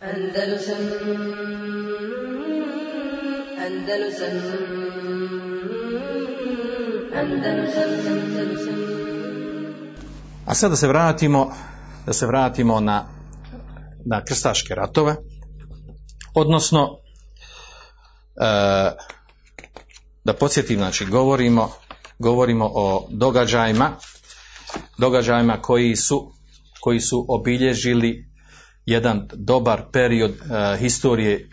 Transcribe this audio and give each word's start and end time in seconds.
Andalusam 0.00 0.76
Andalusam 3.58 4.70
A 10.46 10.54
sada 10.54 10.76
se 10.76 10.88
vratimo, 10.88 11.52
da 12.06 12.12
se 12.12 12.26
vratimo 12.26 12.80
na, 12.80 13.04
na 14.06 14.24
krstaške 14.24 14.74
ratove, 14.74 15.16
odnosno 16.34 16.98
e, 18.36 18.96
da 20.24 20.34
podsjetim, 20.40 20.76
znači 20.76 21.06
govorimo, 21.06 21.72
govorimo 22.18 22.70
o 22.74 23.06
događajima, 23.10 23.90
događajima 24.98 25.62
koji 25.62 25.96
su, 25.96 26.32
koji 26.80 27.00
su 27.00 27.26
obilježili 27.28 28.29
jedan 28.90 29.28
dobar 29.32 29.82
period 29.92 30.30
e, 30.30 30.76
historije 30.78 31.48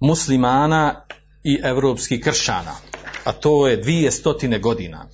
muslimana 0.00 1.04
i 1.44 1.60
europskih 1.64 2.20
kršćana, 2.20 2.72
a 3.24 3.32
to 3.32 3.68
je 3.68 3.76
dvije 3.76 4.10
stotine 4.10 4.58
godina. 4.58 5.08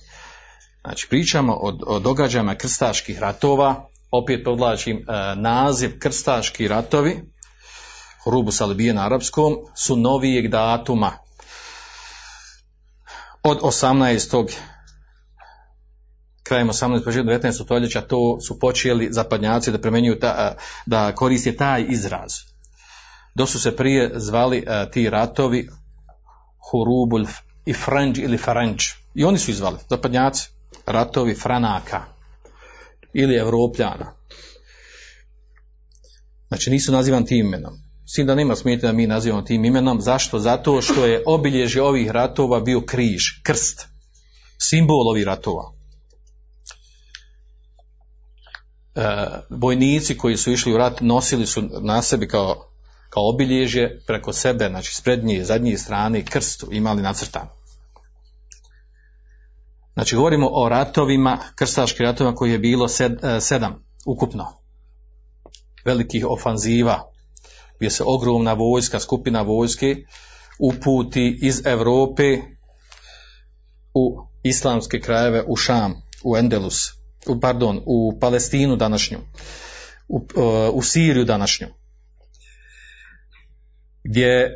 Znači, 0.81 1.07
pričamo 1.09 1.53
o, 1.53 1.77
o 1.87 1.99
događajima 1.99 2.55
krstaških 2.55 3.19
ratova, 3.19 3.89
opet 4.11 4.43
podlačim 4.43 4.97
e, 4.97 5.01
naziv 5.35 5.99
krstaški 5.99 6.67
ratovi, 6.67 7.21
rubu 8.25 8.51
salibije 8.51 8.93
na 8.93 9.05
arapskom, 9.05 9.57
su 9.75 9.95
novijeg 9.95 10.47
datuma 10.47 11.11
od 13.43 13.59
18. 13.61 14.53
krajem 16.49 16.67
18. 16.67 17.03
početkom 17.03 17.33
19. 17.33 17.63
stoljeća 17.63 18.01
to 18.01 18.41
su 18.41 18.59
počeli 18.59 19.07
zapadnjaci 19.11 19.71
da 19.71 19.81
primjenjuju 19.81 20.19
ta, 20.19 20.55
da 20.85 21.15
koriste 21.15 21.55
taj 21.55 21.85
izraz. 21.89 22.31
Do 23.35 23.45
su 23.45 23.59
se 23.59 23.75
prije 23.75 24.11
zvali 24.15 24.63
a, 24.67 24.85
ti 24.85 25.09
ratovi 25.09 25.67
Hurubul 26.71 27.25
i 27.65 27.73
Franđ 27.73 28.19
ili 28.19 28.37
Faranđ. 28.37 28.83
I 29.15 29.23
oni 29.23 29.37
su 29.37 29.51
izvali, 29.51 29.77
zapadnjaci, 29.89 30.49
ratovi 30.85 31.35
Franaka 31.35 32.01
ili 33.13 33.35
Evropljana. 33.35 34.13
Znači 36.47 36.69
nisu 36.69 36.91
nazivan 36.91 37.25
tim 37.25 37.45
imenom. 37.45 37.73
S 38.05 38.13
tim 38.13 38.27
da 38.27 38.35
nema 38.35 38.55
smetnje 38.55 38.87
da 38.87 38.93
mi 38.93 39.07
nazivamo 39.07 39.41
tim 39.41 39.65
imenom. 39.65 40.01
Zašto? 40.01 40.39
Zato 40.39 40.81
što 40.81 41.05
je 41.05 41.23
obilježje 41.25 41.83
ovih 41.83 42.11
ratova 42.11 42.59
bio 42.59 42.81
križ, 42.81 43.23
krst, 43.43 43.87
simbol 44.57 45.09
ovih 45.09 45.25
ratova. 45.25 45.79
E, 48.88 48.88
vojnici 49.49 50.17
koji 50.17 50.37
su 50.37 50.51
išli 50.51 50.73
u 50.73 50.77
rat 50.77 51.01
nosili 51.01 51.45
su 51.45 51.61
na 51.81 52.01
sebi 52.01 52.27
kao, 52.27 52.69
kao 53.09 53.29
obilježje 53.29 54.01
preko 54.07 54.33
sebe, 54.33 54.67
znači 54.69 54.95
s 54.95 55.01
prednje 55.01 55.35
i 55.35 55.43
zadnje 55.43 55.77
strane 55.77 56.25
krst 56.25 56.63
imali 56.71 57.01
nacrtan. 57.01 57.47
Znači 59.93 60.15
govorimo 60.15 60.49
o 60.51 60.69
ratovima, 60.69 61.37
krstaškim 61.55 62.05
ratovima 62.05 62.35
koji 62.35 62.51
je 62.51 62.59
bilo 62.59 62.87
sed, 62.87 63.23
e, 63.23 63.41
sedam 63.41 63.83
ukupno. 64.05 64.45
Velikih 65.85 66.25
ofanziva, 66.29 67.11
gdje 67.77 67.89
se 67.89 68.03
ogromna 68.05 68.53
vojska, 68.53 68.99
skupina 68.99 69.41
vojske 69.41 69.95
uputi 70.59 71.39
iz 71.41 71.65
Europe 71.65 72.37
u 73.93 74.17
islamske 74.43 74.99
krajeve, 74.99 75.43
u 75.47 75.55
Šam, 75.55 76.01
u 76.23 76.37
Endelus, 76.37 76.98
pardon, 77.41 77.81
u 77.85 78.19
Palestinu 78.19 78.75
današnju, 78.75 79.17
u, 80.07 80.27
u 80.73 80.81
Siriju 80.81 81.25
današnju, 81.25 81.67
gdje 84.03 84.49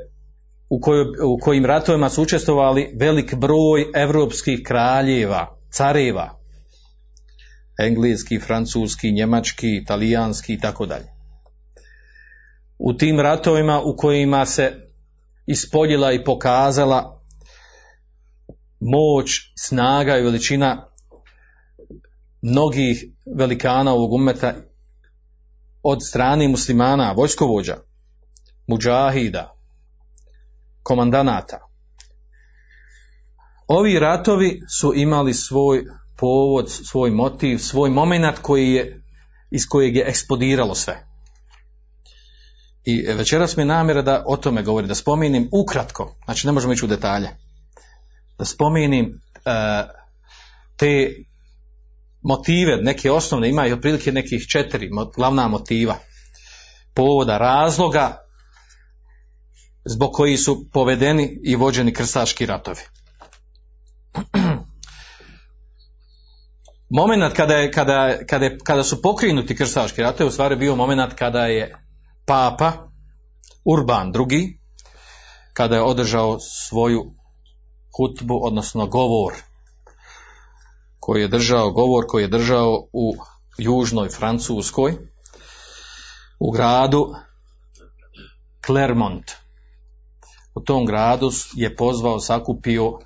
u, 0.70 0.80
kojoj, 0.82 1.06
u 1.26 1.38
kojim 1.42 1.66
ratovima 1.66 2.10
su 2.10 2.22
učestvovali 2.22 2.94
velik 3.00 3.36
broj 3.36 3.86
evropskih 3.96 4.60
kraljeva, 4.66 5.58
careva, 5.70 6.40
engleski, 7.80 8.40
francuski, 8.40 9.12
njemački, 9.12 9.78
italijanski 9.78 10.54
i 10.54 10.60
tako 10.60 10.86
dalje. 10.86 11.06
U 12.78 12.94
tim 12.94 13.20
ratovima 13.20 13.82
u 13.82 13.96
kojima 13.98 14.46
se 14.46 14.72
ispoljila 15.46 16.14
i 16.14 16.24
pokazala 16.24 17.22
moć, 18.80 19.30
snaga 19.56 20.18
i 20.18 20.22
veličina 20.22 20.93
mnogih 22.44 23.06
velikana 23.38 23.92
ovog 23.92 24.14
umeta 24.14 24.54
od 25.84 26.00
strane 26.08 26.48
muslimana, 26.48 27.12
vojskovođa, 27.12 27.78
muđahida, 28.68 29.56
komandanata. 30.84 31.60
Ovi 33.68 34.00
ratovi 34.00 34.62
su 34.80 34.94
imali 34.96 35.34
svoj 35.34 35.86
povod, 36.18 36.72
svoj 36.72 37.12
motiv, 37.12 37.58
svoj 37.58 37.90
moment 37.90 38.38
koji 38.42 38.72
je, 38.72 39.04
iz 39.52 39.68
kojeg 39.70 39.96
je 39.96 40.06
eksplodiralo 40.08 40.76
sve. 40.76 41.08
I 42.86 43.02
večeras 43.02 43.58
mi 43.58 43.62
je 43.62 43.68
namjera 43.68 44.02
da 44.02 44.24
o 44.28 44.38
tome 44.38 44.64
govori, 44.64 44.88
da 44.88 44.96
spomenim 44.96 45.50
ukratko, 45.52 46.16
znači 46.26 46.48
ne 46.48 46.54
možemo 46.54 46.74
ići 46.74 46.86
u 46.86 46.88
detalje, 46.88 47.30
da 48.38 48.46
spomenim 48.46 49.22
uh, 49.36 49.90
te 50.78 51.16
motive, 52.24 52.78
neke 52.82 53.12
osnovne, 53.12 53.50
ima 53.50 53.68
i 53.68 53.74
otprilike 53.74 54.12
nekih 54.12 54.46
četiri 54.52 54.90
glavna 55.16 55.48
motiva, 55.48 55.96
povoda, 56.94 57.38
razloga 57.38 58.18
zbog 59.86 60.12
koji 60.14 60.38
su 60.38 60.70
povedeni 60.72 61.40
i 61.44 61.56
vođeni 61.56 61.94
krstaški 61.94 62.46
ratovi. 62.46 62.82
moment 67.00 67.34
kada, 67.34 67.56
je, 67.56 67.72
kada, 67.72 68.18
kada, 68.30 68.46
je, 68.46 68.58
kada 68.64 68.84
su 68.84 69.02
pokrenuti 69.02 69.56
krstaški 69.56 70.02
ratovi, 70.02 70.28
u 70.28 70.32
stvari 70.32 70.56
bio 70.56 70.76
moment 70.76 71.14
kada 71.14 71.46
je 71.46 71.76
papa 72.26 72.72
Urban 73.66 74.12
II, 74.32 74.60
kada 75.54 75.76
je 75.76 75.82
održao 75.82 76.38
svoju 76.40 77.14
hutbu, 77.98 78.40
odnosno 78.44 78.88
govor, 78.88 79.34
koji 81.06 81.22
je 81.22 81.28
držao, 81.28 81.72
govor 81.72 82.06
koji 82.08 82.24
je 82.24 82.28
držao 82.28 82.88
u 82.94 83.14
južnoj 83.58 84.10
Francuskoj, 84.10 84.94
u 86.40 86.52
gradu 86.52 87.16
Clermont. 88.66 89.32
U 90.56 90.62
tom 90.62 90.86
gradu 90.86 91.32
je 91.54 91.76
pozvao, 91.76 92.20
sakupio, 92.20 92.92
e, 92.94 92.98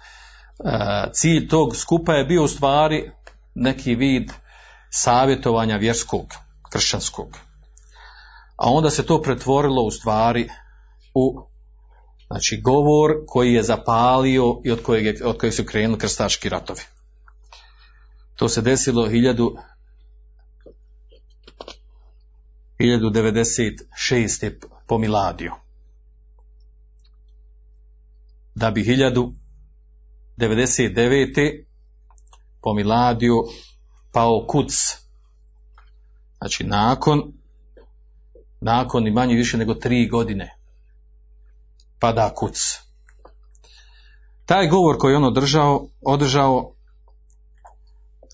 cilj 1.14 1.48
tog 1.48 1.76
skupa 1.76 2.14
je 2.14 2.26
bio 2.26 2.44
u 2.44 2.48
stvari 2.48 3.12
neki 3.56 3.96
vid 3.96 4.32
savjetovanja 4.90 5.78
vjerskog, 5.78 6.26
kršćanskog 6.72 7.38
a 8.58 8.72
onda 8.72 8.90
se 8.90 9.06
to 9.06 9.22
pretvorilo 9.22 9.82
u 9.82 9.92
stvari 9.92 10.50
u 11.14 11.40
znači 12.28 12.62
govor 12.64 13.12
koji 13.28 13.54
je 13.54 13.64
zapalio 13.64 14.62
i 14.66 14.72
od 14.72 14.84
kojeg, 14.84 15.06
je, 15.06 15.26
od 15.26 15.38
kojeg 15.38 15.54
su 15.54 15.64
krenuli 15.66 16.00
krstaški 16.00 16.50
ratovi. 16.50 16.82
To 18.38 18.50
se 18.50 18.62
desilo 18.62 19.08
1000 19.08 19.58
1096. 22.80 24.54
po 24.88 24.98
Miladiju. 24.98 25.52
Da 28.56 28.72
bi 28.72 28.84
1099. 30.38 31.66
po 32.62 32.74
Miladiju 32.74 33.36
pao 34.12 34.46
kuc. 34.48 34.98
Znači 36.38 36.64
nakon 36.64 37.34
nakon 38.62 39.04
ni 39.04 39.12
manje 39.12 39.36
više 39.36 39.58
nego 39.58 39.74
tri 39.74 40.08
godine 40.08 40.58
pada 42.00 42.34
kuc. 42.36 42.80
Taj 44.46 44.68
govor 44.68 44.98
koji 44.98 45.14
je 45.14 45.18
on 45.18 45.24
održao, 45.24 45.88
održao, 46.02 46.77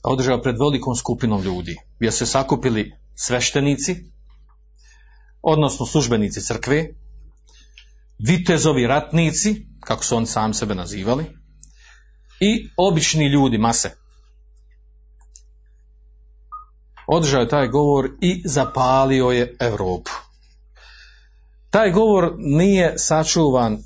održao 0.04 0.42
pred 0.42 0.56
velikom 0.60 0.96
skupinom 0.96 1.42
ljudi, 1.42 1.78
gdje 2.00 2.12
se 2.12 2.26
sakupili 2.26 2.92
sveštenici, 3.16 3.96
odnosno 5.42 5.86
službenici 5.86 6.42
crkve, 6.42 6.86
vitezovi 8.20 8.88
ratnici, 8.88 9.66
kako 9.80 10.04
su 10.04 10.16
oni 10.16 10.26
sami 10.26 10.54
sebe 10.54 10.76
nazivali, 10.76 11.26
i 12.40 12.70
obični 12.78 13.28
ljudi, 13.28 13.58
mase. 13.58 14.04
održao 17.08 17.42
je 17.42 17.48
taj 17.48 17.68
govor 17.68 18.10
i 18.22 18.42
zapalio 18.46 19.26
je 19.26 19.56
Europu. 19.60 20.12
Taj 21.70 21.92
govor 21.92 22.34
nije 22.38 22.94
sačuvan 22.98 23.78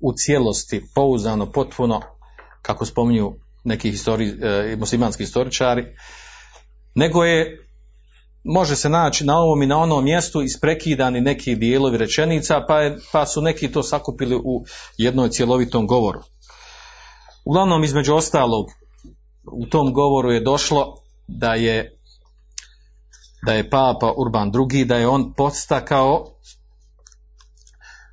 u 0.00 0.12
cijelosti, 0.12 0.86
pouzdano, 0.94 1.52
potpuno, 1.52 2.00
kako 2.62 2.86
spominju 2.86 3.34
neki 3.68 3.90
histori, 3.90 4.28
e, 4.42 4.76
muslimanski 4.78 5.22
historičari, 5.22 5.84
nego 6.94 7.24
je 7.24 7.64
može 8.44 8.76
se 8.76 8.88
naći 8.88 9.24
na 9.24 9.38
ovom 9.38 9.62
i 9.62 9.66
na 9.66 9.78
onom 9.78 10.04
mjestu 10.04 10.42
isprekidani 10.42 11.20
neki 11.20 11.54
dijelovi 11.54 11.98
rečenica, 11.98 12.64
pa, 12.68 12.80
je, 12.80 12.98
pa 13.12 13.26
su 13.26 13.42
neki 13.42 13.72
to 13.72 13.82
sakupili 13.82 14.36
u 14.36 14.64
jednoj 14.96 15.28
cjelovitom 15.28 15.86
govoru. 15.86 16.20
Uglavnom, 17.44 17.84
između 17.84 18.14
ostalog, 18.14 18.66
u 19.52 19.66
tom 19.66 19.92
govoru 19.92 20.32
je 20.32 20.40
došlo 20.40 20.94
da 21.26 21.54
je 21.54 21.94
da 23.46 23.52
je 23.52 23.70
Papa 23.70 24.12
Urban 24.16 24.52
II, 24.72 24.84
da 24.84 24.96
je 24.96 25.08
on 25.08 25.32
podstakao 25.32 26.26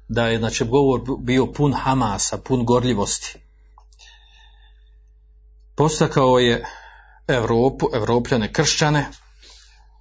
da 0.07 0.27
je 0.27 0.37
znači 0.37 0.65
govor 0.65 1.01
bio 1.19 1.45
pun 1.45 1.73
hamasa, 1.73 2.37
pun 2.37 2.65
gorljivosti. 2.65 3.39
Postakao 5.75 6.39
je 6.39 6.63
Europu, 7.27 7.89
Evropljane, 7.93 8.53
kršćane 8.53 9.05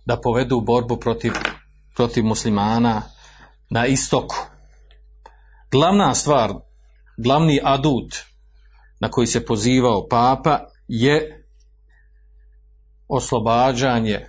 da 0.06 0.20
povedu 0.20 0.60
borbu 0.60 0.96
protiv, 0.96 1.32
protiv 1.96 2.24
muslimana 2.24 3.02
na 3.70 3.86
istoku. 3.86 4.36
Glavna 5.70 6.14
stvar, 6.14 6.52
glavni 7.16 7.60
adut 7.64 8.14
na 9.00 9.10
koji 9.10 9.26
se 9.26 9.46
pozivao 9.46 10.08
papa 10.08 10.60
je 10.88 11.46
oslobađanje 13.08 14.26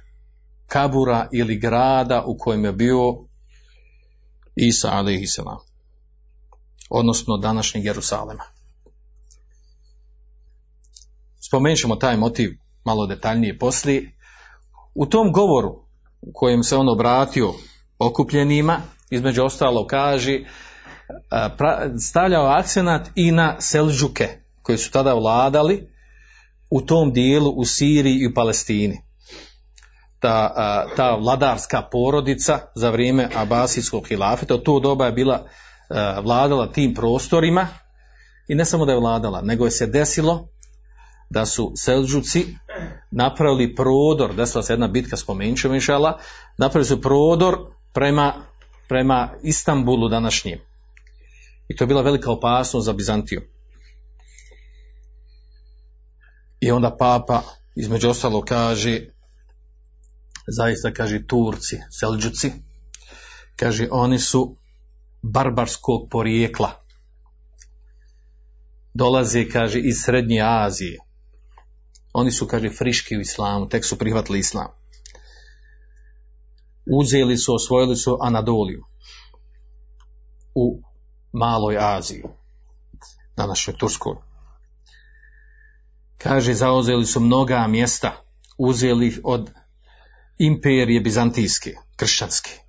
kabura 0.67 1.27
ili 1.33 1.59
grada 1.59 2.23
u 2.25 2.37
kojem 2.37 2.65
je 2.65 2.71
bio 2.71 2.99
Isa 4.55 4.89
a.s. 4.91 5.39
odnosno 6.89 7.37
današnjeg 7.37 7.85
Jerusalema. 7.85 8.54
Spomenut 11.47 11.79
ćemo 11.79 11.95
taj 11.95 12.17
motiv 12.17 12.49
malo 12.85 13.07
detaljnije 13.07 13.57
poslije. 13.57 14.11
U 14.95 15.05
tom 15.05 15.31
govoru 15.31 15.69
u 16.21 16.31
kojem 16.33 16.63
se 16.63 16.75
on 16.75 16.89
obratio 16.89 17.53
okupljenima, 17.99 18.77
između 19.09 19.43
ostalo 19.43 19.87
kaže, 19.87 20.39
stavljao 22.09 22.45
akcenat 22.45 23.09
i 23.15 23.31
na 23.31 23.55
Selđuke, 23.59 24.27
koji 24.61 24.77
su 24.77 24.91
tada 24.91 25.13
vladali 25.13 25.89
u 26.69 26.81
tom 26.81 27.13
dijelu 27.13 27.49
u 27.49 27.65
Siriji 27.65 28.15
i 28.15 28.27
u 28.27 28.33
Palestini. 28.33 29.01
Ta, 30.19 30.53
ta 30.95 31.15
vladarska 31.15 31.81
porodica 31.91 32.59
za 32.75 32.89
vrijeme 32.89 33.29
Abasijskog 33.35 34.07
hilafeta, 34.07 34.55
u 34.55 34.57
to 34.57 34.79
doba 34.79 35.05
je 35.05 35.11
bila 35.11 35.47
vladala 36.23 36.71
tim 36.71 36.93
prostorima 36.93 37.67
i 38.47 38.55
ne 38.55 38.65
samo 38.65 38.85
da 38.85 38.91
je 38.91 38.99
vladala, 38.99 39.41
nego 39.41 39.65
je 39.65 39.71
se 39.71 39.87
desilo 39.87 40.54
da 41.29 41.45
su 41.45 41.73
Selđuci 41.75 42.45
napravili 43.11 43.75
prodor, 43.75 44.35
desila 44.35 44.63
se 44.63 44.73
jedna 44.73 44.87
bitka, 44.87 45.17
spomenut 45.17 45.59
ćemo 45.59 45.75
napravili 46.57 46.85
su 46.85 47.01
prodor 47.01 47.57
prema, 47.93 48.33
prema 48.87 49.29
Istanbulu 49.43 50.09
današnjem. 50.09 50.59
I 51.67 51.75
to 51.75 51.83
je 51.83 51.87
bila 51.87 52.01
velika 52.01 52.31
opasnost 52.31 52.85
za 52.85 52.93
Bizantiju. 52.93 53.41
I 56.59 56.71
onda 56.71 56.97
papa 56.97 57.41
između 57.75 58.09
ostalo 58.09 58.41
kaže, 58.41 59.01
zaista 60.47 60.93
kaže 60.93 61.27
Turci, 61.27 61.79
Selđuci, 61.89 62.51
kaže 63.55 63.87
oni 63.91 64.19
su 64.19 64.57
barbarskog 65.21 66.07
porijekla. 66.11 66.71
Dolaze, 68.93 69.49
kaže, 69.49 69.79
iz 69.79 69.95
Srednje 70.03 70.41
Azije. 70.41 71.04
Oni 72.17 72.31
su, 72.31 72.47
kaže, 72.47 72.69
friški 72.69 73.17
u 73.17 73.21
islamu, 73.21 73.69
tek 73.69 73.85
su 73.85 73.97
prihvatili 73.97 74.39
islam. 74.39 74.67
Uzeli 76.85 77.37
su, 77.37 77.55
osvojili 77.55 77.95
su 77.95 78.17
Anadoliju 78.21 78.83
u 80.55 80.81
Maloj 81.31 81.77
Aziji, 81.79 82.23
na 83.37 83.47
našoj 83.47 83.73
Turskoj. 83.77 84.15
Kaže, 86.17 86.53
zauzeli 86.53 87.05
su 87.05 87.19
mnoga 87.19 87.67
mjesta, 87.67 88.13
uzeli 88.57 89.21
od 89.23 89.51
imperije 90.37 91.01
bizantijske, 91.01 91.75
kršćanske. 91.95 92.59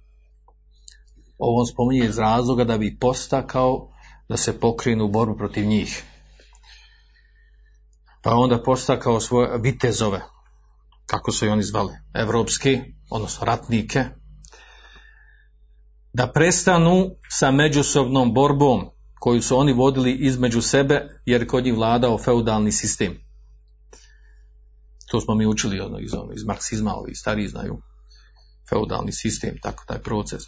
Ovo 1.39 1.67
spominje 1.67 2.07
iz 2.07 2.19
razloga 2.19 2.65
da 2.65 2.79
bi 2.79 2.97
postakao 3.01 3.89
da 4.29 4.37
se 4.37 4.61
pokrenu 4.61 5.05
u 5.05 5.09
borbu 5.09 5.37
protiv 5.37 5.67
njih. 5.67 6.05
Pa 8.27 8.35
onda 8.35 8.63
postakao 8.63 9.21
svoje 9.21 9.59
vitezove, 9.59 10.21
kako 11.07 11.33
su 11.33 11.47
i 11.47 11.49
oni 11.49 11.63
zvali, 11.63 11.93
evropski, 12.15 12.81
odnosno 13.11 13.45
ratnike, 13.45 14.05
da 16.13 16.33
prestanu 16.33 17.11
sa 17.29 17.51
međusobnom 17.51 18.35
borbom 18.35 18.91
koju 19.21 19.43
su 19.43 19.59
oni 19.59 19.73
vodili 19.73 20.13
između 20.13 20.63
sebe, 20.63 21.21
jer 21.27 21.47
kod 21.47 21.65
njih 21.65 21.75
vladao 21.75 22.19
feudalni 22.19 22.73
sistem. 22.73 23.19
To 25.11 25.21
smo 25.21 25.35
mi 25.35 25.47
učili 25.47 25.81
ono, 25.81 25.99
iz, 25.99 26.13
iz 26.35 26.45
marksizma, 26.45 26.95
ovi 26.95 27.15
stariji 27.15 27.49
znaju 27.49 27.79
feudalni 28.69 29.13
sistem, 29.13 29.59
tako 29.63 29.85
taj 29.87 29.99
proces 29.99 30.43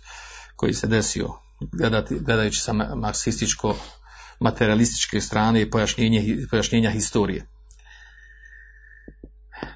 koji 0.57 0.75
se 0.75 0.87
desio 0.87 1.29
gledati, 1.61 2.19
gledajući 2.21 2.61
sa 2.61 2.73
marksističko 2.73 3.77
materialističke 4.41 5.21
strane 5.21 5.63
i 5.63 5.71
pojašnjenja 6.51 6.91
historije. 6.91 7.58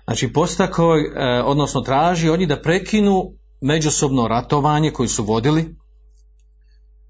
Znači 0.05 0.33
postakao, 0.33 0.97
e, 0.97 1.43
odnosno 1.45 1.81
traži 1.81 2.29
oni 2.29 2.47
da 2.47 2.63
prekinu 2.63 3.33
međusobno 3.61 4.29
ratovanje 4.29 4.91
koji 4.91 5.09
su 5.09 5.25
vodili 5.25 5.77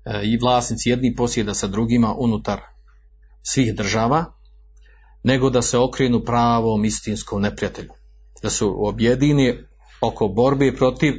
e, 0.05 0.21
i 0.25 0.39
vlasnici 0.39 0.91
jedni 0.91 1.15
posjeda 1.15 1.55
sa 1.55 1.67
drugima 1.67 2.15
unutar 2.19 2.61
svih 3.43 3.75
država, 3.75 4.25
nego 5.25 5.51
da 5.51 5.63
se 5.63 5.79
okrenu 5.79 6.25
pravom 6.25 6.85
istinskom 6.85 7.43
neprijatelju. 7.43 7.91
Da 8.43 8.51
su 8.51 8.87
objedini 8.87 9.59
oko 10.01 10.29
borbe 10.29 10.77
protiv 10.77 11.15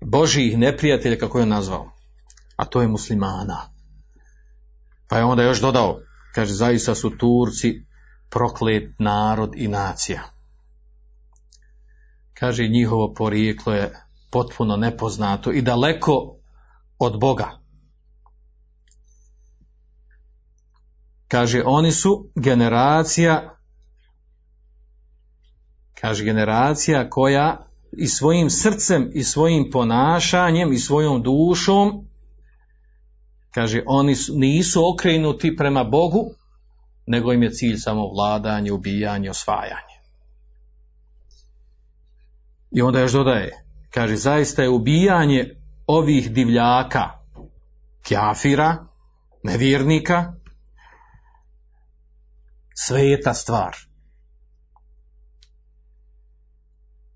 Božijih 0.00 0.58
neprijatelja, 0.58 1.18
kako 1.18 1.38
je 1.38 1.46
nazvao. 1.46 1.90
A 2.56 2.64
to 2.64 2.82
je 2.82 2.88
muslimana. 2.88 3.72
Pa 5.08 5.18
je 5.18 5.24
onda 5.24 5.42
još 5.42 5.60
dodao, 5.60 6.00
kaže, 6.34 6.54
zaista 6.54 6.94
su 6.94 7.10
Turci 7.10 7.84
proklet 8.30 8.98
narod 8.98 9.52
i 9.56 9.68
nacija. 9.68 10.31
Kaže, 12.34 12.68
njihovo 12.68 13.14
porijeklo 13.14 13.72
je 13.72 13.92
potpuno 14.30 14.76
nepoznato 14.76 15.52
i 15.52 15.62
daleko 15.62 16.36
od 16.98 17.20
Boga. 17.20 17.58
Kaže, 21.28 21.62
oni 21.66 21.92
su 21.92 22.30
generacija, 22.34 23.56
kaže, 26.00 26.24
generacija 26.24 27.10
koja 27.10 27.66
i 27.92 28.06
svojim 28.06 28.50
srcem 28.50 29.10
i 29.14 29.24
svojim 29.24 29.70
ponašanjem 29.72 30.72
i 30.72 30.78
svojom 30.78 31.22
dušom, 31.22 32.08
kaže, 33.50 33.82
oni 33.86 34.14
su, 34.14 34.32
nisu 34.36 34.88
okrenuti 34.94 35.56
prema 35.56 35.84
Bogu, 35.84 36.30
nego 37.06 37.32
im 37.32 37.42
je 37.42 37.52
cilj 37.52 37.76
samo 37.76 38.08
vladanje, 38.08 38.72
ubijanje, 38.72 39.30
osvajanje. 39.30 39.91
I 42.74 42.82
onda 42.82 43.00
još 43.00 43.12
dodaje, 43.12 43.64
kaže, 43.90 44.16
zaista 44.16 44.62
je 44.62 44.68
ubijanje 44.68 45.56
ovih 45.86 46.32
divljaka, 46.32 47.10
kjafira, 48.02 48.86
nevjernika, 49.42 50.32
sveta 52.74 53.34
stvar. 53.34 53.76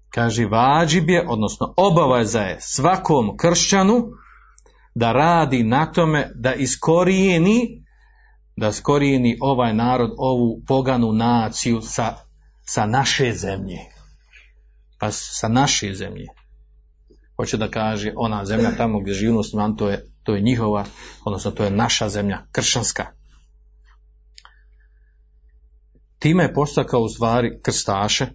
Kaže, 0.09 0.47
vađib 0.47 1.11
je, 1.11 1.27
odnosno 1.29 1.75
obaveza 1.77 2.41
je 2.41 2.61
svakom 2.61 3.37
kršćanu 3.37 4.09
da 4.95 5.13
radi 5.13 5.63
na 5.63 5.93
tome 5.93 6.31
da 6.35 6.55
iskorijeni 6.55 7.87
da 8.57 8.69
iskorijeni 8.69 9.39
ovaj 9.41 9.75
narod, 9.75 10.11
ovu 10.19 10.63
poganu 10.67 11.13
naciju 11.13 11.81
sa, 11.83 12.15
sa 12.65 12.87
naše 12.87 13.33
zemlje. 13.33 13.96
Pa 14.99 15.11
sa 15.13 15.49
naše 15.49 15.95
zemlje. 15.95 16.27
Hoće 17.37 17.57
da 17.57 17.71
kaže 17.71 18.13
ona 18.17 18.45
zemlja 18.45 18.77
tamo 18.77 19.01
gdje 19.01 19.15
živi 19.15 19.33
musliman, 19.33 19.77
to 19.77 19.89
je, 19.89 20.07
to 20.23 20.35
je 20.35 20.41
njihova, 20.41 20.85
odnosno 21.25 21.51
to 21.51 21.65
je 21.65 21.71
naša 21.71 22.09
zemlja, 22.09 22.47
kršćanska. 22.53 23.07
Time 26.19 26.43
je 26.43 26.55
postakao 26.55 27.01
u 27.01 27.09
stvari 27.09 27.61
krstaše, 27.63 28.27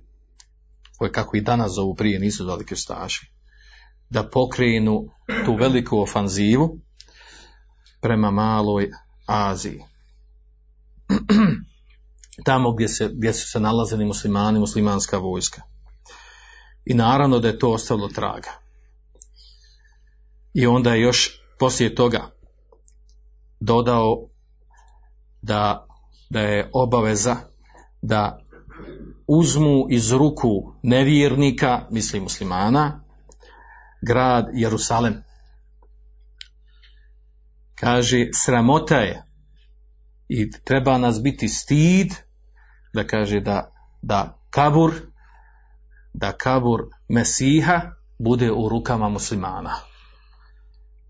koje 0.98 1.12
kako 1.12 1.38
i 1.38 1.41
danas 1.41 1.72
zovu 1.72 1.96
prije 1.96 2.20
nisu 2.20 2.44
zvali 2.44 2.65
krstaši, 2.65 3.32
da 4.10 4.30
pokrenu 4.30 5.10
tu 5.46 5.56
veliku 5.56 6.00
ofanzivu 6.00 6.80
prema 8.01 8.32
maloj 8.32 8.89
Aziji. 9.25 9.80
Tamo 12.46 12.72
gdje, 12.74 12.88
se, 12.88 13.10
gdje 13.13 13.34
su 13.34 13.48
se 13.48 13.60
nalazili 13.60 14.06
muslimani, 14.06 14.60
muslimanska 14.60 15.18
vojska. 15.18 15.62
I 16.86 16.94
naravno 16.94 17.40
da 17.40 17.48
je 17.48 17.60
to 17.60 17.72
ostavilo 17.72 18.08
traga. 18.08 18.52
I 20.54 20.68
onda 20.68 20.94
je 20.94 21.02
još 21.02 21.42
poslije 21.60 21.96
toga 21.96 22.32
dodao 23.60 24.28
da, 25.42 25.88
da 26.30 26.40
je 26.40 26.70
obaveza 26.74 27.36
da 28.02 28.40
uzmu 29.28 29.86
iz 29.90 30.12
ruku 30.12 30.74
nevjernika, 30.84 31.88
misli 31.90 32.20
muslimana, 32.20 33.04
grad 34.02 34.50
Jerusalem. 34.54 35.24
Kaže, 37.76 38.30
sramota 38.34 38.98
je 38.98 39.24
i 40.28 40.52
treba 40.52 40.98
nas 40.98 41.22
biti 41.24 41.48
stid 41.48 42.14
da 42.94 43.08
kaže 43.08 43.40
da, 43.40 43.72
da 44.02 44.40
kabur 44.50 45.11
da 46.13 46.32
kabur 46.38 46.82
Mesiha 47.08 47.82
bude 48.20 48.51
u 48.51 48.70
rukama 48.70 49.10
muslimana. 49.10 49.75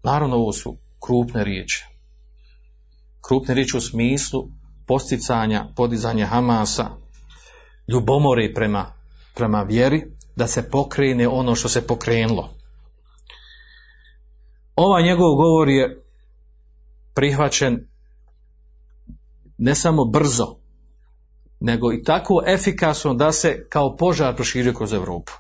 Naravno 0.04 0.36
ovo 0.36 0.52
su 0.52 0.78
krupne 1.06 1.44
riječi. 1.44 1.86
Krupne 3.28 3.54
riječi 3.54 3.78
u 3.78 3.82
smislu 3.82 4.48
posticanja, 4.88 5.66
podizanja 5.76 6.26
Hamasa, 6.26 6.90
ljubomore 7.88 8.54
prema, 8.54 8.94
prema 9.36 9.62
vjeri, 9.62 10.04
da 10.36 10.48
se 10.48 10.70
pokrene 10.70 11.28
ono 11.28 11.56
što 11.56 11.70
se 11.70 11.88
pokrenulo. 11.88 12.50
Ovaj 14.76 15.04
njegov 15.04 15.36
govor 15.36 15.70
je 15.70 16.04
prihvaćen 17.14 17.88
ne 19.58 19.76
samo 19.76 20.06
brzo, 20.06 20.61
nego 21.62 21.94
i 21.94 22.04
tako 22.04 22.44
efikasno 22.48 23.14
da 23.14 23.32
se 23.32 23.68
kao 23.70 23.98
požar 23.98 24.36
proširio 24.36 24.74
kroz 24.74 24.94
Europu. 24.94 25.32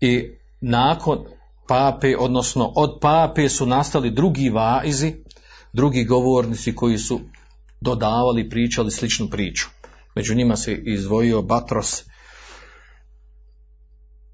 I 0.00 0.30
nakon 0.60 1.24
pape, 1.68 2.16
odnosno 2.18 2.72
od 2.76 2.98
pape 3.00 3.48
su 3.48 3.66
nastali 3.66 4.10
drugi 4.10 4.50
vaizi, 4.50 5.14
drugi 5.72 6.04
govornici 6.04 6.74
koji 6.74 6.98
su 6.98 7.20
dodavali, 7.80 8.50
pričali 8.50 8.90
sličnu 8.90 9.28
priču. 9.30 9.66
Među 10.14 10.34
njima 10.34 10.56
se 10.56 10.74
izdvojio 10.74 11.42
Batros, 11.42 12.04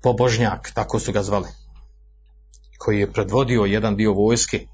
pobožnjak, 0.03 0.71
tako 0.75 0.99
su 0.99 1.13
ga 1.13 1.23
zvali, 1.23 1.49
koji 2.79 2.99
je 2.99 3.13
predvodio 3.13 3.65
jedan 3.65 3.97
dio 3.97 4.13
vojske. 4.13 4.67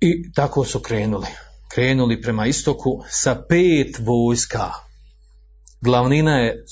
I 0.00 0.32
tako 0.32 0.64
su 0.64 0.80
krenuli. 0.80 1.26
Krenuli 1.68 2.22
prema 2.22 2.46
istoku 2.46 3.04
sa 3.08 3.44
pet 3.48 3.98
vojska. 3.98 4.70
Glavnina 5.80 6.38
je 6.38 6.64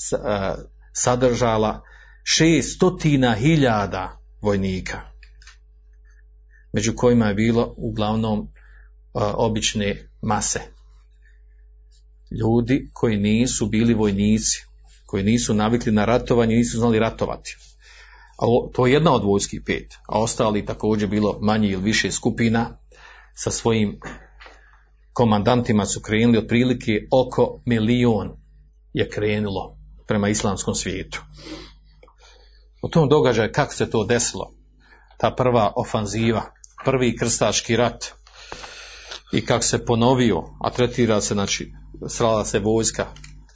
sadržala 0.93 1.81
šestotina 2.23 3.33
hiljada 3.33 4.19
vojnika, 4.41 5.01
među 6.73 6.93
kojima 6.95 7.27
je 7.27 7.33
bilo 7.33 7.73
uglavnom 7.77 8.47
obične 9.13 10.09
mase. 10.21 10.61
Ljudi 12.31 12.89
koji 12.93 13.17
nisu 13.17 13.65
bili 13.65 13.93
vojnici, 13.93 14.65
koji 15.05 15.23
nisu 15.23 15.53
navikli 15.53 15.91
na 15.91 16.05
ratovanje, 16.05 16.55
nisu 16.55 16.77
znali 16.77 16.99
ratovati. 16.99 17.57
A 18.37 18.45
to 18.73 18.87
je 18.87 18.93
jedna 18.93 19.13
od 19.13 19.23
vojskih 19.23 19.61
pet, 19.65 19.93
a 20.07 20.19
ostali 20.19 20.65
također 20.65 21.09
bilo 21.09 21.39
manje 21.41 21.69
ili 21.69 21.81
više 21.81 22.11
skupina 22.11 22.77
sa 23.35 23.51
svojim 23.51 23.99
komandantima 25.17 25.85
su 25.85 26.01
krenuli 26.01 26.37
otprilike 26.37 27.07
oko 27.11 27.61
milion 27.65 28.31
je 28.93 29.09
krenulo 29.09 29.77
prema 30.07 30.29
islamskom 30.29 30.75
svijetu. 30.75 31.21
U 32.83 32.89
tom 32.89 33.09
događaju 33.09 33.51
kako 33.53 33.73
se 33.73 33.89
to 33.89 34.03
desilo, 34.03 34.51
ta 35.17 35.31
prva 35.37 35.73
ofanziva, 35.75 36.43
prvi 36.85 37.17
krstaški 37.17 37.75
rat 37.75 38.05
i 39.33 39.45
kako 39.45 39.63
se 39.63 39.85
ponovio, 39.85 40.43
a 40.61 40.69
tretira 40.71 41.21
se, 41.21 41.33
znači, 41.33 41.71
srala 42.07 42.45
se 42.45 42.59
vojska 42.59 43.05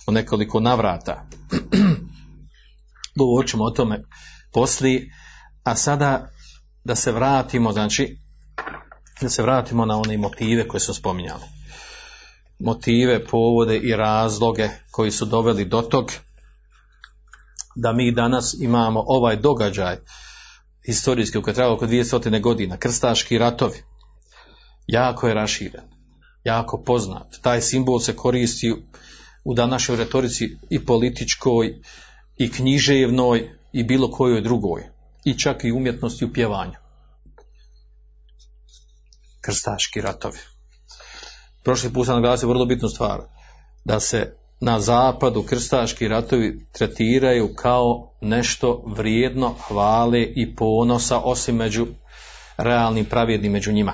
u 0.07 0.11
nekoliko 0.11 0.59
navrata. 0.59 1.27
Govorit 3.19 3.49
ćemo 3.51 3.63
o 3.63 3.71
tome 3.71 4.03
poslije, 4.53 5.13
a 5.63 5.75
sada 5.75 6.29
da 6.83 6.95
se 6.95 7.11
vratimo, 7.11 7.71
znači, 7.71 8.20
da 9.21 9.29
se 9.29 9.43
vratimo 9.43 9.85
na 9.85 9.97
one 9.97 10.17
motive 10.17 10.67
koje 10.67 10.81
smo 10.81 10.93
spominjali. 10.93 11.43
Motive, 12.59 13.25
povode 13.25 13.77
i 13.77 13.95
razloge 13.95 14.69
koji 14.91 15.11
su 15.11 15.25
doveli 15.25 15.65
do 15.65 15.81
tog 15.81 16.11
da 17.75 17.93
mi 17.93 18.11
danas 18.11 18.55
imamo 18.59 19.03
ovaj 19.07 19.35
događaj 19.35 19.97
historijski 20.85 21.41
koji 21.41 21.55
je 21.57 21.67
oko 21.67 21.87
200 21.87 22.41
godina, 22.41 22.77
krstaški 22.77 23.37
ratovi, 23.37 23.83
jako 24.87 25.27
je 25.27 25.33
raširen, 25.33 25.83
jako 26.43 26.83
poznat. 26.83 27.37
Taj 27.41 27.61
simbol 27.61 27.99
se 27.99 28.15
koristi 28.15 28.73
u 29.43 29.53
današnjoj 29.53 29.97
retorici 29.97 30.57
i 30.69 30.85
političkoj, 30.85 31.81
i 32.37 32.51
književnoj, 32.51 33.49
i 33.73 33.83
bilo 33.83 34.11
kojoj 34.11 34.41
drugoj. 34.41 34.83
I 35.25 35.37
čak 35.37 35.63
i 35.63 35.71
umjetnosti 35.71 36.25
u 36.25 36.33
pjevanju. 36.33 36.73
Krstaški 39.41 40.01
ratovi. 40.01 40.39
Prošli 41.63 41.93
put 41.93 42.05
sam 42.05 42.15
naglasio 42.15 42.49
vrlo 42.49 42.65
bitnu 42.65 42.89
stvar. 42.89 43.21
Da 43.85 43.99
se 43.99 44.35
na 44.59 44.79
zapadu 44.79 45.43
krstaški 45.43 46.07
ratovi 46.07 46.67
tretiraju 46.71 47.53
kao 47.55 48.13
nešto 48.21 48.83
vrijedno 48.85 49.55
hvale 49.67 50.21
i 50.21 50.55
ponosa 50.55 51.19
osim 51.19 51.55
među 51.55 51.87
realnim 52.57 53.05
pravjednim 53.05 53.51
među 53.51 53.71
njima. 53.71 53.93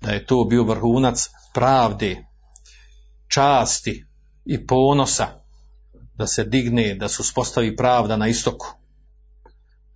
Da 0.00 0.10
je 0.10 0.26
to 0.26 0.44
bio 0.44 0.64
vrhunac 0.64 1.28
pravde, 1.54 2.24
časti 3.28 4.04
i 4.44 4.66
ponosa 4.66 5.26
da 6.14 6.26
se 6.26 6.44
digne, 6.44 6.94
da 6.94 7.08
se 7.08 7.16
uspostavi 7.20 7.76
pravda 7.76 8.16
na 8.16 8.28
istoku. 8.28 8.79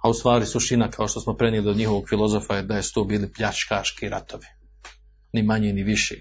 A 0.04 0.10
u 0.10 0.14
stvari 0.14 0.46
suština, 0.46 0.90
kao 0.90 1.08
što 1.08 1.20
smo 1.20 1.34
prenijeli 1.34 1.70
od 1.70 1.76
njihovog 1.76 2.08
filozofa, 2.08 2.56
je 2.56 2.62
da 2.62 2.76
je 2.76 2.82
to 2.94 3.04
bili 3.04 3.32
pljačkaški 3.32 4.08
ratovi. 4.08 4.46
Ni 5.32 5.42
manje 5.42 5.72
ni 5.72 5.82
više. 5.82 6.20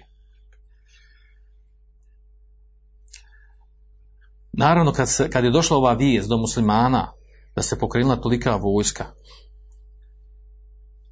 Naravno, 4.52 4.92
kad, 4.92 5.10
se, 5.10 5.30
kad 5.30 5.44
je 5.44 5.50
došla 5.50 5.76
ova 5.76 5.92
vijest 5.92 6.28
do 6.28 6.36
muslimana, 6.36 7.12
da 7.56 7.62
se 7.62 7.78
pokrenula 7.78 8.16
tolika 8.16 8.56
vojska, 8.56 9.04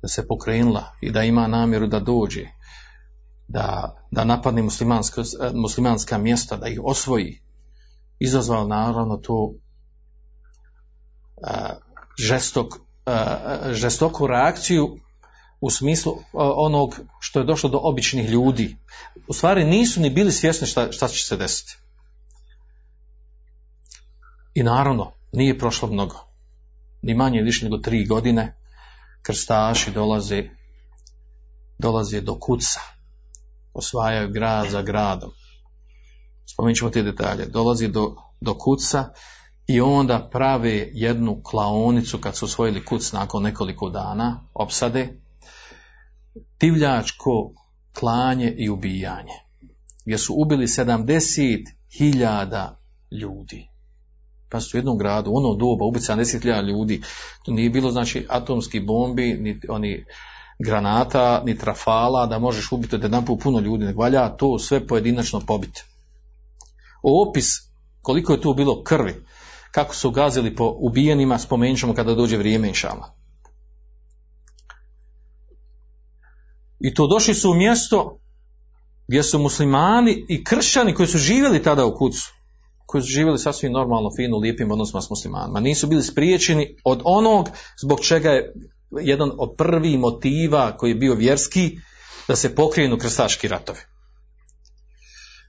da 0.02 0.08
se 0.08 0.26
pokrenula 0.28 0.96
i 1.00 1.10
da 1.10 1.22
ima 1.22 1.46
namjeru 1.46 1.86
da 1.86 2.00
dođe, 2.00 2.46
da, 3.48 3.96
da 4.10 4.24
napadne 4.24 4.62
muslimanska, 5.54 6.18
mjesta, 6.18 6.56
da 6.56 6.68
ih 6.68 6.80
osvoji, 6.84 7.42
izazvao 8.18 8.66
naravno 8.66 9.20
a, 11.42 11.91
žestok, 12.18 12.78
a, 13.06 13.72
žestoku 13.72 14.26
reakciju 14.26 14.98
u 15.60 15.70
smislu 15.70 16.18
onog 16.32 17.00
što 17.20 17.40
je 17.40 17.46
došlo 17.46 17.70
do 17.70 17.78
običnih 17.82 18.30
ljudi. 18.30 18.76
U 19.28 19.32
stvari 19.32 19.64
nisu 19.64 20.00
ni 20.00 20.10
bili 20.10 20.32
svjesni 20.32 20.66
šta, 20.66 20.92
šta 20.92 21.08
će 21.08 21.26
se 21.26 21.36
desiti. 21.36 21.76
I 24.54 24.62
naravno, 24.62 25.12
nije 25.32 25.58
prošlo 25.58 25.88
mnogo. 25.88 26.16
Ni 27.02 27.14
manje 27.14 27.42
više 27.42 27.64
nego 27.64 27.78
tri 27.78 28.06
godine 28.06 28.56
krstaši 29.22 29.90
dolaze, 29.90 30.44
dolaze 31.78 32.20
do 32.20 32.38
kuca. 32.38 32.80
Osvajaju 33.74 34.32
grad 34.32 34.70
za 34.70 34.82
gradom. 34.82 35.30
Spomenut 36.46 36.78
ćemo 36.78 36.90
te 36.90 37.02
detalje. 37.02 37.46
Dolazi 37.46 37.88
do, 37.88 38.16
do 38.40 38.54
kuca 38.58 39.08
i 39.72 39.80
onda 39.80 40.28
prave 40.32 40.88
jednu 40.92 41.40
klaonicu 41.42 42.18
kad 42.18 42.36
su 42.36 42.44
osvojili 42.44 42.84
kuc 42.84 43.12
nakon 43.12 43.42
nekoliko 43.42 43.90
dana, 43.90 44.40
opsade, 44.54 45.20
divljačko 46.60 47.52
klanje 47.98 48.54
i 48.58 48.70
ubijanje. 48.70 49.34
Gdje 50.04 50.18
su 50.18 50.34
ubili 50.36 50.66
70.000 50.66 52.68
ljudi 53.10 53.72
pa 54.52 54.60
su 54.60 54.76
u 54.76 54.78
jednom 54.78 54.98
gradu, 54.98 55.30
u 55.30 55.36
ono 55.36 55.54
doba 55.54 55.84
ubiti 55.84 56.04
70.000 56.04 56.68
ljudi, 56.68 57.02
to 57.44 57.52
nije 57.52 57.70
bilo 57.70 57.90
znači 57.90 58.26
atomski 58.28 58.80
bombi, 58.80 59.36
ni 59.40 59.60
oni 59.68 60.04
granata, 60.58 61.42
ni 61.46 61.58
trafala, 61.58 62.26
da 62.26 62.38
možeš 62.38 62.72
ubiti 62.72 62.94
od 62.94 63.02
jedan 63.02 63.24
puno 63.42 63.60
ljudi, 63.60 63.84
nego 63.84 64.02
valja 64.02 64.28
to 64.28 64.58
sve 64.58 64.86
pojedinačno 64.86 65.40
pobiti. 65.40 65.84
Opis 67.02 67.46
koliko 68.02 68.32
je 68.32 68.40
tu 68.40 68.54
bilo 68.54 68.82
krvi, 68.82 69.24
kako 69.72 69.94
su 69.94 70.10
gazili 70.10 70.56
po 70.56 70.74
ubijenima, 70.78 71.38
spomenut 71.38 71.78
ćemo 71.78 71.94
kada 71.94 72.14
dođe 72.14 72.36
vrijeme 72.36 72.68
inšala. 72.68 73.14
I 76.80 76.94
to 76.94 77.06
došli 77.06 77.34
su 77.34 77.50
u 77.50 77.54
mjesto 77.54 78.18
gdje 79.08 79.22
su 79.22 79.38
muslimani 79.38 80.26
i 80.28 80.44
kršćani 80.44 80.94
koji 80.94 81.06
su 81.06 81.18
živjeli 81.18 81.62
tada 81.62 81.86
u 81.86 81.94
kucu, 81.94 82.32
koji 82.86 83.02
su 83.02 83.08
živjeli 83.08 83.38
sasvim 83.38 83.72
normalno, 83.72 84.10
fino, 84.16 84.38
lijepim 84.38 84.70
odnosima 84.70 85.00
s 85.00 85.10
muslimanima. 85.10 85.60
Nisu 85.60 85.86
bili 85.86 86.02
spriječeni 86.02 86.76
od 86.84 87.00
onog 87.04 87.48
zbog 87.82 88.00
čega 88.00 88.30
je 88.30 88.52
jedan 89.00 89.30
od 89.38 89.54
prvih 89.58 89.98
motiva 89.98 90.76
koji 90.76 90.90
je 90.90 90.94
bio 90.94 91.14
vjerski 91.14 91.78
da 92.28 92.36
se 92.36 92.54
pokrenu 92.54 92.98
krstaški 92.98 93.48
ratovi. 93.48 93.78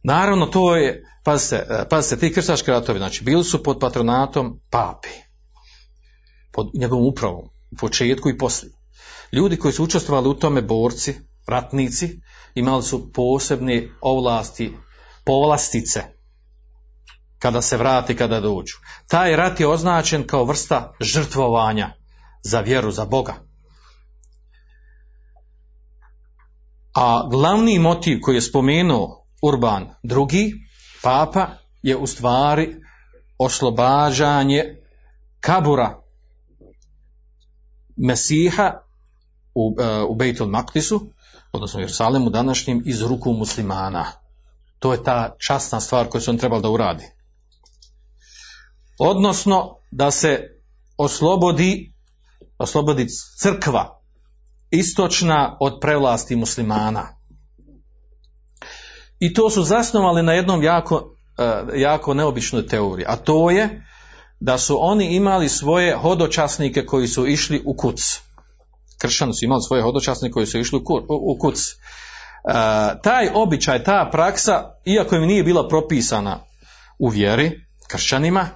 Naravno, 0.04 0.46
to 0.46 0.76
je, 0.76 1.04
pazite, 1.24 1.86
pazite, 1.90 2.18
ti 2.18 2.34
krstaški 2.34 2.72
ratovi, 2.72 3.00
znači, 3.00 3.24
bili 3.24 3.44
su 3.44 3.64
pod 3.64 3.80
patronatom 3.80 4.60
papi, 4.70 5.10
pod 6.52 6.72
njegovom 6.74 7.06
upravom, 7.06 7.50
u 7.72 7.76
početku 7.80 8.30
i 8.30 8.38
poslije. 8.38 8.74
Ljudi 9.32 9.58
koji 9.58 9.74
su 9.74 9.84
učestvovali 9.84 10.30
u 10.30 10.34
tome, 10.34 10.62
borci, 10.62 11.16
ratnici, 11.48 12.20
imali 12.56 12.84
su 12.84 13.12
posebne 13.14 13.90
ovlasti, 14.02 14.74
povlastice, 15.26 16.04
kada 17.40 17.62
se 17.62 17.78
vrati, 17.78 18.16
kada 18.16 18.40
dođu. 18.40 18.76
Taj 19.08 19.36
rat 19.36 19.60
je 19.60 19.68
označen 19.68 20.28
kao 20.28 20.46
vrsta 20.46 20.94
žrtvovanja 21.00 21.94
za 22.44 22.60
vjeru, 22.60 22.92
za 22.92 23.06
Boga. 23.06 23.34
A 26.96 27.28
glavni 27.32 27.80
motiv 27.80 28.20
koji 28.22 28.36
je 28.36 28.42
spomenuo 28.42 29.23
Urban 29.44 29.90
drugi, 30.04 30.54
papa, 31.02 31.48
je 31.82 31.98
u 31.98 32.08
stvari 32.08 32.76
oslobađanje 33.38 34.64
kabura 35.40 36.00
Mesiha 37.96 38.72
u, 39.56 39.76
uh, 39.80 40.10
u 40.10 40.16
Bejtul 40.16 40.48
Maktisu, 40.48 41.02
odnosno 41.52 41.80
Jerusalemu 41.80 42.30
današnjim, 42.30 42.84
iz 42.86 43.02
ruku 43.02 43.34
muslimana. 43.34 44.06
To 44.80 44.92
je 44.92 45.04
ta 45.04 45.36
časna 45.40 45.80
stvar 45.80 46.10
koju 46.10 46.22
su 46.22 46.32
on 46.32 46.38
trebali 46.38 46.62
da 46.62 46.70
uradi. 46.70 47.04
Odnosno, 49.00 49.76
da 49.92 50.12
se 50.12 50.60
oslobodi, 50.98 51.94
oslobodi 52.58 53.08
crkva 53.40 54.00
istočna 54.72 55.58
od 55.60 55.78
prevlasti 55.82 56.36
muslimana. 56.36 57.23
I 59.24 59.34
to 59.34 59.50
su 59.50 59.63
zasnovali 59.63 60.24
na 60.24 60.34
jednom 60.34 60.63
jako, 60.63 61.15
jako 61.75 62.13
neobičnoj 62.13 62.68
teoriji, 62.68 63.06
a 63.08 63.15
to 63.15 63.51
je 63.51 63.86
da 64.39 64.58
su 64.58 64.77
oni 64.80 65.15
imali 65.15 65.50
svoje 65.50 65.96
hodočasnike 65.96 66.86
koji 66.86 67.08
su 67.08 67.27
išli 67.27 67.62
u 67.65 67.77
kuc. 67.77 68.22
Kršćani 69.01 69.34
su 69.34 69.46
imali 69.46 69.62
svoje 69.62 69.84
hodočasnike 69.84 70.34
koji 70.34 70.46
su 70.46 70.60
išli 70.60 70.80
u 71.10 71.38
kuc. 71.39 71.60
taj 73.03 73.30
običaj, 73.34 73.84
ta 73.84 74.10
praksa, 74.12 74.74
iako 74.86 75.15
im 75.15 75.24
nije 75.24 75.44
bila 75.44 75.68
propisana 75.68 76.39
u 77.00 77.10
vjeri, 77.10 77.51
kršćanima, 77.88 78.48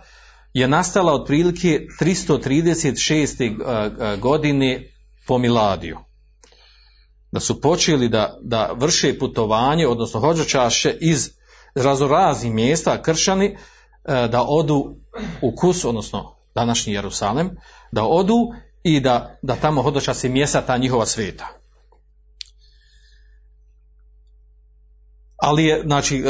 je 0.53 0.67
nastala 0.67 1.13
otprilike 1.13 1.79
336. 2.01 4.19
godine 4.19 4.91
po 5.27 5.37
Miladiju. 5.37 6.06
Da 7.31 7.39
su 7.39 7.61
počeli 7.61 8.09
da, 8.09 8.37
da 8.41 8.71
vrše 8.75 9.19
putovanje, 9.19 9.87
odnosno 9.87 10.19
hođočašće 10.19 10.97
iz 11.01 11.29
razoraznih 11.75 12.53
mjesta 12.53 13.01
kršćani, 13.01 13.57
da 14.07 14.45
odu 14.47 14.95
u 15.41 15.55
Kus, 15.55 15.85
odnosno 15.85 16.35
današnji 16.55 16.93
Jerusalem, 16.93 17.57
da 17.91 18.03
odu 18.03 18.51
i 18.83 18.99
da, 18.99 19.37
da 19.41 19.55
tamo 19.55 19.81
hodočasi 19.81 20.29
mjesta 20.29 20.61
ta 20.61 20.77
njihova 20.77 21.05
sveta. 21.05 21.47
Ali 25.37 25.65
je, 25.65 25.81
znači, 25.85 26.23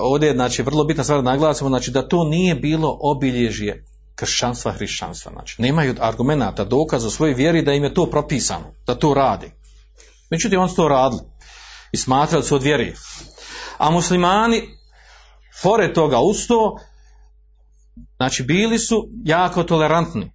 ovdje 0.00 0.26
je 0.26 0.34
znači, 0.34 0.62
vrlo 0.62 0.84
bitna 0.84 1.04
stvar 1.04 1.22
da 1.22 1.30
naglasimo, 1.30 1.68
znači, 1.68 1.90
da 1.90 2.08
to 2.08 2.24
nije 2.24 2.54
bilo 2.54 2.98
obilježje 3.00 3.84
kršćanstva, 4.14 4.72
hrišćanstva. 4.72 5.32
Znači, 5.32 5.62
nemaju 5.62 5.94
argumenata, 6.00 6.64
dokaza 6.64 7.06
o 7.06 7.10
svojoj 7.10 7.34
vjeri 7.34 7.62
da 7.62 7.72
im 7.72 7.84
je 7.84 7.94
to 7.94 8.06
propisano, 8.10 8.74
da 8.86 8.94
to 8.94 9.14
radi. 9.14 9.52
Međutim, 10.30 10.60
on 10.60 10.68
su 10.68 10.76
to 10.76 10.88
radili 10.88 11.22
i 11.92 11.96
smatrali 11.96 12.44
su 12.44 12.54
od 12.54 12.62
vjeri. 12.62 12.94
A 13.78 13.90
muslimani, 13.90 14.62
pored 15.62 15.94
toga 15.94 16.18
usto, 16.18 16.76
znači 18.16 18.42
bili 18.42 18.78
su 18.78 19.08
jako 19.24 19.62
tolerantni 19.62 20.32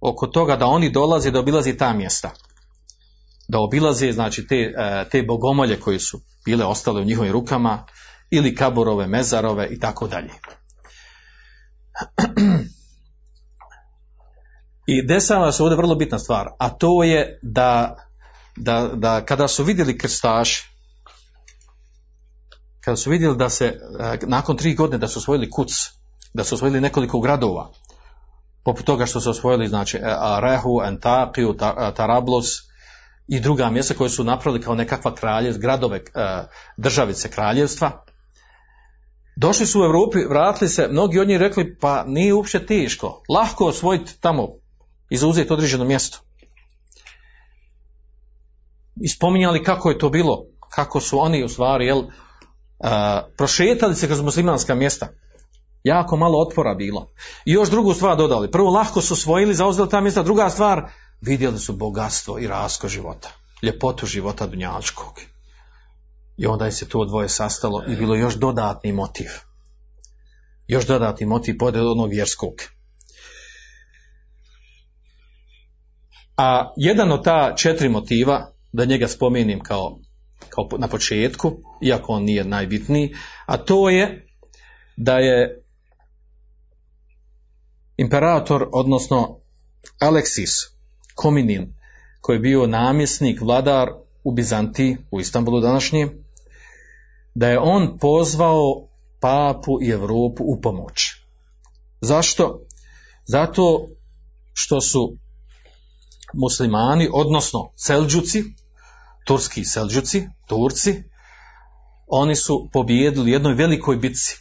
oko 0.00 0.26
toga 0.26 0.56
da 0.56 0.66
oni 0.66 0.90
dolaze 0.90 1.30
da 1.30 1.40
obilazi 1.40 1.76
ta 1.76 1.92
mjesta. 1.92 2.30
Da 3.48 3.58
obilaze 3.58 4.12
znači 4.12 4.46
te, 4.46 4.72
te 5.10 5.22
bogomolje 5.22 5.80
koji 5.80 5.98
su 5.98 6.20
bile 6.44 6.64
ostale 6.64 7.00
u 7.00 7.04
njihovim 7.04 7.32
rukama 7.32 7.86
ili 8.30 8.54
kaburove, 8.54 9.06
mezarove 9.06 9.68
i 9.70 9.80
tako 9.80 10.08
dalje. 10.08 10.30
I 14.86 15.06
desala 15.06 15.52
se 15.52 15.62
ovdje 15.62 15.76
vrlo 15.76 15.94
bitna 15.94 16.18
stvar, 16.18 16.48
a 16.58 16.70
to 16.70 17.02
je 17.02 17.38
da, 17.42 17.96
da, 18.56 18.90
da 18.94 19.24
kada 19.24 19.48
su 19.48 19.64
vidjeli 19.64 19.98
krstaši, 19.98 20.68
kada 22.80 22.96
su 22.96 23.10
vidjeli 23.10 23.36
da 23.36 23.48
se 23.48 23.80
nakon 24.26 24.56
tri 24.56 24.74
godine 24.74 24.98
da 24.98 25.08
su 25.08 25.18
osvojili 25.18 25.50
kuc, 25.50 25.70
da 26.34 26.44
su 26.44 26.54
osvojili 26.54 26.80
nekoliko 26.80 27.20
gradova, 27.20 27.70
poput 28.64 28.86
toga 28.86 29.06
što 29.06 29.20
su 29.20 29.30
osvojili 29.30 29.68
znači 29.68 29.98
Rehu, 30.40 30.80
Antakiju, 30.80 31.56
Tarablos 31.96 32.46
i 33.28 33.40
druga 33.40 33.70
mjesta 33.70 33.94
koje 33.94 34.10
su 34.10 34.24
napravili 34.24 34.62
kao 34.62 34.74
nekakva 34.74 35.14
kraljev, 35.14 35.58
gradove, 35.58 36.00
državice 36.76 37.30
kraljevstva. 37.30 38.04
Došli 39.36 39.66
su 39.66 39.80
u 39.80 39.84
Europi, 39.84 40.18
vratili 40.28 40.68
se, 40.68 40.88
mnogi 40.88 41.18
od 41.18 41.28
njih 41.28 41.38
rekli 41.38 41.78
pa 41.78 42.04
nije 42.06 42.34
uopće 42.34 42.66
teško, 42.66 43.22
lahko 43.28 43.66
osvojiti 43.66 44.20
tamo 44.20 44.48
i 45.10 45.16
zauzeti 45.16 45.52
određeno 45.52 45.84
mjesto. 45.84 46.23
I 49.00 49.08
spominjali 49.08 49.64
kako 49.64 49.90
je 49.90 49.98
to 49.98 50.08
bilo, 50.08 50.44
kako 50.74 51.00
su 51.00 51.20
oni 51.20 51.44
u 51.44 51.48
stvari, 51.48 51.86
jel, 51.86 52.02
prošetali 53.36 53.94
se 53.94 54.06
kroz 54.06 54.20
muslimanska 54.20 54.74
mjesta, 54.74 55.08
jako 55.84 56.16
malo 56.16 56.38
otpora 56.38 56.74
bilo. 56.74 57.10
I 57.44 57.52
još 57.52 57.70
drugu 57.70 57.94
stvar 57.94 58.16
dodali. 58.16 58.50
Prvo, 58.50 58.70
lahko 58.70 59.00
su 59.00 59.16
svojili, 59.16 59.54
zauzeli 59.54 59.88
ta 59.88 60.00
mjesta. 60.00 60.22
Druga 60.22 60.50
stvar, 60.50 60.82
vidjeli 61.20 61.58
su 61.58 61.72
bogatstvo 61.72 62.38
i 62.38 62.46
rasko 62.46 62.88
života. 62.88 63.30
Ljepotu 63.62 64.06
života 64.06 64.46
dunjačkog. 64.46 65.20
I 66.36 66.46
onda 66.46 66.64
je 66.64 66.72
se 66.72 66.88
to 66.88 67.04
dvoje 67.04 67.28
sastalo 67.28 67.84
i 67.88 67.96
bilo 67.96 68.14
još 68.14 68.34
dodatni 68.34 68.92
motiv. 68.92 69.26
Još 70.66 70.86
dodatni 70.86 71.26
motiv 71.26 71.58
pored 71.58 71.82
onog 71.82 72.10
vjerskog. 72.10 72.52
A 76.36 76.72
jedan 76.76 77.12
od 77.12 77.24
ta 77.24 77.54
četiri 77.56 77.88
motiva, 77.88 78.53
da 78.74 78.84
njega 78.84 79.08
spomenim 79.08 79.60
kao, 79.60 79.98
kao 80.48 80.68
na 80.78 80.88
početku, 80.88 81.52
iako 81.80 82.12
on 82.12 82.24
nije 82.24 82.44
najbitniji, 82.44 83.14
a 83.46 83.56
to 83.56 83.90
je 83.90 84.26
da 84.96 85.18
je 85.18 85.62
imperator, 87.96 88.68
odnosno 88.72 89.38
Aleksis 89.98 90.50
Kominin, 91.14 91.74
koji 92.20 92.36
je 92.36 92.40
bio 92.40 92.66
namjesnik, 92.66 93.40
vladar 93.40 93.90
u 94.24 94.32
Bizantiji, 94.32 94.96
u 95.10 95.20
Istanbulu 95.20 95.60
današnje, 95.60 96.08
da 97.34 97.48
je 97.48 97.58
on 97.58 97.98
pozvao 97.98 98.88
papu 99.20 99.82
i 99.82 99.88
Europu 99.90 100.44
u 100.46 100.60
pomoć. 100.60 101.02
Zašto? 102.00 102.66
Zato 103.24 103.88
što 104.52 104.80
su 104.80 105.16
muslimani, 106.32 107.08
odnosno 107.12 107.72
selđuci, 107.76 108.44
turski 109.24 109.64
selđuci, 109.64 110.28
turci, 110.46 111.02
oni 112.06 112.36
su 112.36 112.68
pobijedili 112.72 113.30
jednoj 113.30 113.54
velikoj 113.54 113.96
bitci 113.96 114.36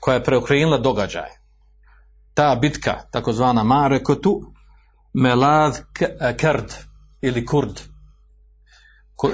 koja 0.00 0.14
je 0.14 0.24
preokrenula 0.24 0.78
događaje 0.78 1.38
ta 2.38 2.54
bitka, 2.54 3.00
takozvana 3.10 3.64
Marekotu, 3.64 4.42
Melad 5.12 5.80
Kerd 6.36 6.72
ili 7.20 7.46
Kurd. 7.46 7.80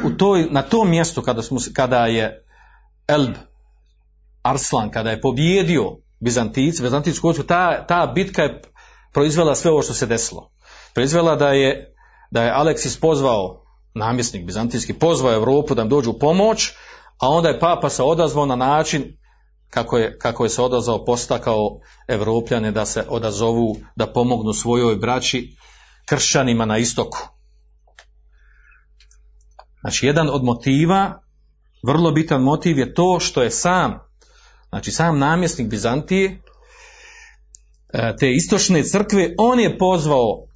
U 0.04 0.10
toj, 0.10 0.46
na 0.50 0.62
tom 0.62 0.90
mjestu 0.90 1.22
kada, 1.22 1.42
smo, 1.42 1.58
kada 1.74 2.06
je 2.06 2.44
Elb, 3.08 3.34
Arslan, 4.42 4.90
kada 4.90 5.10
je 5.10 5.20
pobjedio 5.20 5.96
Bizantici, 6.20 6.82
Bizantijsku 6.82 7.26
vojsku, 7.26 7.44
ta, 7.44 7.86
ta 7.86 8.06
bitka 8.14 8.42
je 8.42 8.62
proizvela 9.12 9.54
sve 9.54 9.70
ovo 9.70 9.82
što 9.82 9.94
se 9.94 10.06
desilo. 10.06 10.50
Proizvela 10.94 11.36
da 11.36 11.48
je, 11.48 11.94
da 12.30 12.42
je 12.42 12.52
Aleksis 12.52 13.00
pozvao, 13.00 13.63
namjesnik 13.94 14.46
bizantijski, 14.46 14.92
pozvao 14.92 15.34
Europu 15.34 15.74
da 15.74 15.82
im 15.82 15.88
dođu 15.88 16.10
u 16.10 16.18
pomoć, 16.18 16.70
a 17.18 17.28
onda 17.28 17.48
je 17.48 17.60
papa 17.60 17.90
se 17.90 18.02
odazvao 18.02 18.46
na 18.46 18.56
način 18.56 19.16
kako 19.70 19.98
je, 19.98 20.18
kako 20.18 20.44
je 20.44 20.50
se 20.50 20.62
odazvao 20.62 21.04
postakao 21.04 21.80
Evropljane 22.08 22.72
da 22.72 22.86
se 22.86 23.04
odazovu, 23.08 23.76
da 23.96 24.12
pomognu 24.12 24.52
svojoj 24.52 24.96
braći 24.96 25.56
kršćanima 26.06 26.64
na 26.64 26.78
istoku. 26.78 27.18
Znači, 29.80 30.06
jedan 30.06 30.30
od 30.30 30.44
motiva, 30.44 31.20
vrlo 31.82 32.10
bitan 32.10 32.42
motiv 32.42 32.78
je 32.78 32.94
to 32.94 33.20
što 33.20 33.42
je 33.42 33.50
sam, 33.50 34.04
Znači 34.74 34.90
sam 34.90 35.18
namjesnik 35.18 35.68
Bizantije, 35.68 36.42
e, 37.92 38.16
te 38.18 38.32
istočne 38.32 38.82
crkve, 38.84 39.34
on 39.38 39.60
je 39.60 39.78
pozvao 39.78 40.46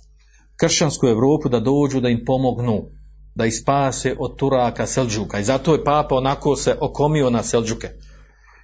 kršćansku 0.57 1.07
Europu 1.07 1.49
da 1.49 1.61
dođu 1.61 2.01
da 2.01 2.09
im 2.09 2.25
pomognu, 2.27 2.91
da 3.39 3.47
ih 3.47 3.55
spase 3.55 4.17
od 4.19 4.37
Turaka, 4.37 4.87
Selđuka. 4.87 5.39
I 5.39 5.45
zato 5.45 5.73
je 5.73 5.85
papa 5.85 6.15
onako 6.15 6.57
se 6.57 6.77
okomio 6.81 7.31
na 7.31 7.43
Selđuke 7.43 7.89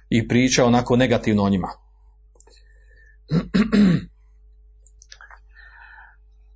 i 0.09 0.27
pričao 0.27 0.67
onako 0.67 0.95
negativno 0.95 1.43
o 1.43 1.49
njima. 1.49 1.67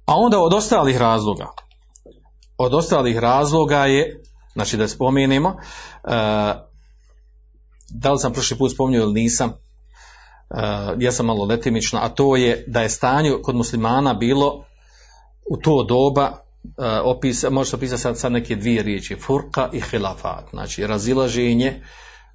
A 0.06 0.16
onda 0.16 0.40
od 0.40 0.54
ostalih 0.54 0.98
razloga, 0.98 1.48
od 2.58 2.74
ostalih 2.74 3.18
razloga 3.18 3.86
je, 3.86 4.24
znači 4.54 4.78
da 4.78 4.88
spomenemo, 4.88 5.50
uh, 5.50 5.58
da 7.90 8.12
li 8.12 8.20
sam 8.20 8.34
prošli 8.34 8.58
put 8.58 8.72
spominjao 8.74 9.04
ili 9.04 9.22
nisam, 9.22 9.50
uh, 9.50 9.56
ja 11.00 11.12
sam 11.12 11.26
malo 11.26 11.46
letimično, 11.46 12.00
a 12.00 12.10
to 12.10 12.36
je 12.36 12.64
da 12.68 12.82
je 12.82 12.90
stanje 12.90 13.32
kod 13.44 13.56
muslimana 13.56 14.14
bilo 14.14 14.66
u 15.50 15.58
to 15.58 15.84
doba 15.84 16.49
uh, 16.64 16.86
opisa, 17.04 17.50
može 17.50 17.76
opisati 17.76 18.02
sad, 18.02 18.18
sad 18.18 18.32
neke 18.32 18.56
dvije 18.56 18.84
riječi, 18.84 19.16
furka 19.16 19.70
i 19.74 19.82
hilafat, 19.82 20.50
znači 20.50 20.88
razilaženje, 20.88 21.82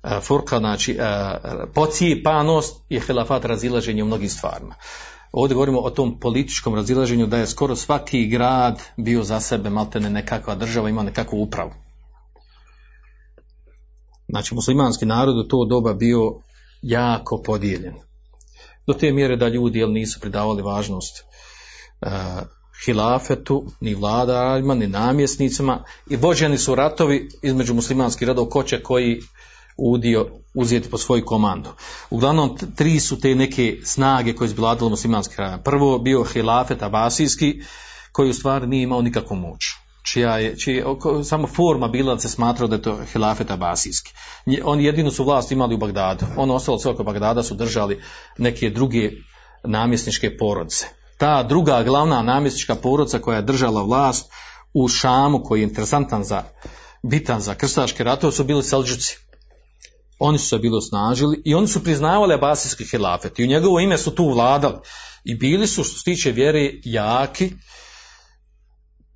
uh, 0.03 0.23
furka 0.23 0.59
znači 0.59 0.99
uh, 0.99 1.71
pocijepanost 1.75 2.83
i 2.89 3.01
hilafat 3.01 3.45
razilaženje 3.45 4.03
u 4.03 4.07
mnogim 4.07 4.29
stvarima. 4.29 4.75
Ovdje 5.33 5.55
govorimo 5.55 5.81
o 5.81 5.91
tom 5.91 6.21
političkom 6.21 6.75
razilaženju 6.75 7.27
da 7.27 7.39
je 7.39 7.47
skoro 7.47 7.77
svaki 7.77 8.27
grad 8.27 8.83
bio 8.97 9.23
za 9.23 9.41
sebe 9.41 9.71
maltene 9.71 10.11
nekakva 10.11 10.55
država, 10.55 10.89
ima 10.89 11.03
nekakvu 11.03 11.43
upravu. 11.43 11.71
Znači 14.29 14.55
muslimanski 14.55 15.07
narod 15.07 15.37
u 15.39 15.49
to 15.49 15.67
doba 15.71 15.95
bio 15.95 16.21
jako 16.83 17.43
podijeljen. 17.43 17.95
Do 18.87 18.93
te 18.93 19.13
mjere 19.13 19.37
da 19.37 19.49
ljudi 19.49 19.79
jel, 19.79 19.93
nisu 19.93 20.21
pridavali 20.21 20.63
važnost 20.63 21.25
hilafetu, 22.85 23.65
ni 23.81 23.95
vladarima, 23.95 24.75
ni 24.75 24.87
namjesnicima 24.87 25.85
i 26.11 26.17
vođeni 26.17 26.59
su 26.59 26.75
ratovi 26.75 27.29
između 27.43 27.75
muslimanskih 27.75 28.29
radova 28.29 28.49
koće 28.49 28.83
koji 28.83 29.21
udio 29.77 30.27
uzeti 30.55 30.91
po 30.91 30.99
svoju 30.99 31.25
komandu. 31.25 31.71
Uglavnom, 32.11 32.59
tri 32.77 33.01
su 33.01 33.21
te 33.21 33.35
neke 33.35 33.79
snage 33.85 34.35
koje 34.35 34.47
izbladalo 34.47 34.91
muslimanski 34.91 35.35
kraj. 35.35 35.63
Prvo 35.65 35.99
bio 35.99 36.25
hilafet 36.25 36.83
abasijski, 36.83 37.63
koji 38.13 38.31
u 38.31 38.35
stvari 38.35 38.67
nije 38.67 38.83
imao 38.83 39.03
nikakvu 39.03 39.37
moć. 39.37 39.61
Čija 40.13 40.39
je, 40.39 40.59
čija 40.59 40.77
je 40.77 40.85
samo 41.25 41.47
forma 41.47 41.89
bila 41.89 42.15
da 42.15 42.21
se 42.21 42.29
smatrao 42.29 42.69
da 42.69 42.77
je 42.77 42.83
to 42.83 42.99
hilafet 43.13 43.51
abasijski. 43.51 44.13
Oni 44.65 44.85
jedinu 44.85 45.11
su 45.11 45.25
vlast 45.25 45.53
imali 45.53 45.75
u 45.75 45.79
Bagdadu. 45.79 46.27
Ono 46.37 46.55
ostalo 46.55 46.79
sve 46.79 46.93
Bagdada 47.05 47.43
su 47.43 47.55
držali 47.55 48.03
neke 48.39 48.71
druge 48.71 49.11
namjesničke 49.65 50.37
porodce. 50.37 50.87
Ta 51.19 51.43
druga 51.43 51.83
glavna 51.83 52.23
namjesnička 52.23 52.75
porodca 52.75 53.19
koja 53.19 53.37
je 53.37 53.43
držala 53.43 53.83
vlast 53.83 54.33
u 54.75 54.89
Šamu, 54.89 55.43
koji 55.43 55.61
je 55.61 55.65
interesantan 55.65 56.25
za 56.25 56.43
bitan 57.03 57.41
za 57.41 57.55
krstaške 57.55 58.05
ratove, 58.05 58.33
su 58.33 58.45
bili 58.45 58.63
Selđuci. 58.63 59.17
Oni 60.19 60.39
su 60.39 60.49
se 60.49 60.59
bilo 60.59 60.81
snažili 60.81 61.43
i 61.45 61.55
oni 61.55 61.69
su 61.69 61.85
priznavali 61.85 62.35
abasijski 62.35 62.85
hilafet. 62.85 63.39
I 63.39 63.45
u 63.45 63.47
njegovo 63.47 63.81
ime 63.81 63.99
su 63.99 64.15
tu 64.15 64.29
vladali. 64.29 64.77
I 65.25 65.35
bili 65.35 65.67
su 65.67 65.85
što 65.85 65.99
se 65.99 66.05
tiče 66.05 66.33
vjere 66.33 66.71
jaki. 66.85 67.53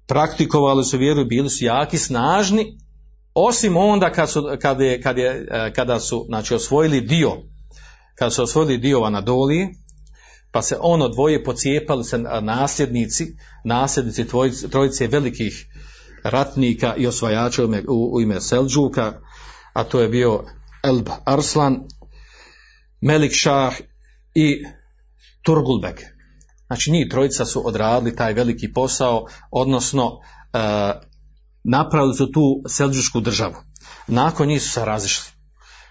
Praktikovali 0.06 0.84
su 0.84 0.98
vjeru 0.98 1.20
i 1.20 1.24
bili 1.24 1.50
su 1.50 1.64
jaki, 1.64 1.98
snažni. 1.98 2.78
Osim 3.34 3.76
onda 3.76 4.12
kad 4.12 4.30
su, 4.30 4.42
kad 4.62 4.80
je, 4.80 5.02
kad 5.02 5.18
je, 5.18 5.46
kada 5.74 6.00
su 6.00 6.24
znači, 6.28 6.54
osvojili 6.54 7.00
dio 7.00 7.32
kada 8.18 8.30
su 8.30 8.42
osvojili 8.42 8.78
dio 8.78 9.02
Anadolije 9.02 9.74
pa 10.52 10.62
se 10.62 10.76
ono 10.80 11.08
dvoje 11.08 11.44
pocijepali 11.44 12.04
se 12.04 12.18
nasljednici 12.42 13.36
nasljednici 13.64 14.26
trojice, 14.70 15.06
velikih 15.06 15.66
ratnika 16.24 16.94
i 16.96 17.06
osvajača 17.06 17.64
u, 17.64 18.14
u 18.14 18.20
ime 18.20 18.40
Selđuka 18.40 19.20
a 19.78 19.84
to 19.84 20.00
je 20.00 20.08
bio 20.08 20.44
Elb 20.82 21.08
Arslan, 21.24 21.86
Melik 23.00 23.32
Šah 23.32 23.74
i 24.34 24.64
Turgulbek. 25.42 26.02
Znači 26.66 26.90
njih 26.90 27.06
trojica 27.10 27.44
su 27.44 27.66
odradili 27.66 28.16
taj 28.16 28.32
veliki 28.32 28.72
posao, 28.72 29.26
odnosno 29.50 30.18
e, 30.52 30.58
napravili 31.64 32.14
su 32.14 32.32
tu 32.32 32.62
selđušku 32.68 33.20
državu. 33.20 33.54
Nakon 34.06 34.48
njih 34.48 34.62
su 34.62 34.70
se 34.70 34.84
razišli. 34.84 35.32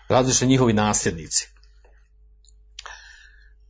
Razišli 0.10 0.48
njihovi 0.48 0.74
nasljednici. 0.74 1.48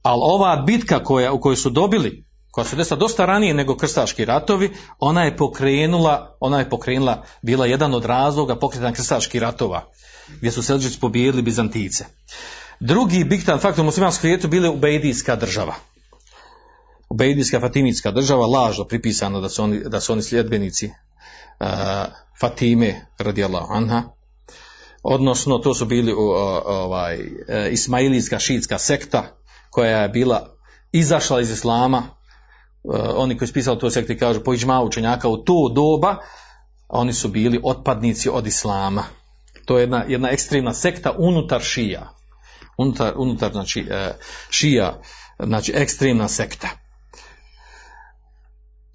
Ali 0.07 0.21
ova 0.23 0.55
bitka 0.55 1.03
koja, 1.03 1.33
u 1.33 1.39
kojoj 1.41 1.55
su 1.55 1.69
dobili, 1.69 2.25
koja 2.51 2.65
se 2.65 2.75
desila 2.75 2.99
dosta 2.99 3.25
ranije 3.25 3.53
nego 3.53 3.77
krstaški 3.77 4.25
ratovi, 4.25 4.69
ona 4.99 5.23
je 5.23 5.37
pokrenula, 5.37 6.37
ona 6.39 6.59
je 6.59 6.69
pokrenula, 6.69 7.23
bila 7.41 7.65
jedan 7.65 7.93
od 7.93 8.05
razloga 8.05 8.55
pokretanja 8.55 8.93
krstaških 8.93 9.41
ratova 9.41 9.81
gdje 10.39 10.51
su 10.51 10.63
Selđici 10.63 10.99
pobijedili 10.99 11.41
Bizantice. 11.41 12.05
Drugi 12.79 13.23
bitan 13.23 13.59
faktor 13.59 13.81
u 13.81 13.85
muslimanskom 13.85 14.21
svijetu 14.21 14.47
bile 14.47 14.69
Ubejdijska 14.69 15.35
država. 15.35 15.75
Ubejdijska 17.09 17.59
Fatimitska 17.59 18.11
država, 18.11 18.45
lažno 18.45 18.83
pripisano 18.83 19.41
da 19.41 19.49
su 19.49 19.63
oni, 19.63 19.79
da 19.79 19.99
su 19.99 20.13
oni 20.13 20.21
sljedbenici 20.21 20.85
uh, 20.87 21.67
Fatime 22.39 23.07
radijallahu 23.17 23.73
anha. 23.73 24.03
Odnosno, 25.03 25.57
to 25.57 25.73
su 25.73 25.85
bili 25.85 26.13
uh, 26.13 26.19
ovaj, 26.65 27.17
uh, 27.19 27.71
Ismailijska 27.71 28.39
šiitska 28.39 28.79
sekta 28.79 29.37
koja 29.69 30.01
je 30.01 30.09
bila 30.09 30.49
izašla 30.91 31.41
iz 31.41 31.51
Islama. 31.51 32.03
Uh, 32.83 32.95
oni 33.15 33.37
koji 33.37 33.47
su 33.47 33.53
pisali 33.53 33.79
to 33.79 33.89
sekti 33.89 34.17
kažu 34.17 34.43
po 34.43 34.53
iđma 34.53 34.81
učenjaka 34.81 35.27
u 35.27 35.37
to 35.37 35.71
doba 35.75 36.15
oni 36.87 37.13
su 37.13 37.27
bili 37.27 37.59
otpadnici 37.63 38.29
od 38.29 38.47
Islama 38.47 39.03
to 39.67 39.77
je 39.77 39.81
jedna, 39.81 40.03
jedna 40.07 40.29
ekstremna 40.31 40.73
sekta 40.73 41.11
unutar 41.17 41.61
šija. 41.61 42.13
Unutar, 42.77 43.13
unutar 43.17 43.51
znači, 43.51 43.87
e, 43.91 44.13
šija, 44.49 45.01
znači 45.39 45.73
ekstremna 45.75 46.27
sekta. 46.27 46.69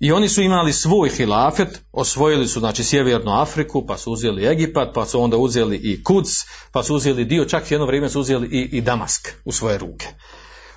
I 0.00 0.12
oni 0.12 0.28
su 0.28 0.42
imali 0.42 0.72
svoj 0.72 1.08
hilafet, 1.08 1.80
osvojili 1.92 2.48
su 2.48 2.60
znači 2.60 2.84
sjevernu 2.84 3.32
Afriku, 3.32 3.86
pa 3.86 3.98
su 3.98 4.12
uzeli 4.12 4.46
Egipat, 4.46 4.88
pa 4.94 5.06
su 5.06 5.22
onda 5.22 5.36
uzeli 5.36 5.76
i 5.76 6.04
Kuc, 6.04 6.26
pa 6.72 6.82
su 6.82 6.94
uzeli 6.94 7.24
dio, 7.24 7.44
čak 7.44 7.70
jedno 7.70 7.86
vrijeme 7.86 8.08
su 8.08 8.20
uzeli 8.20 8.48
i, 8.48 8.76
i 8.76 8.80
Damask 8.80 9.28
u 9.44 9.52
svoje 9.52 9.78
ruke. 9.78 10.06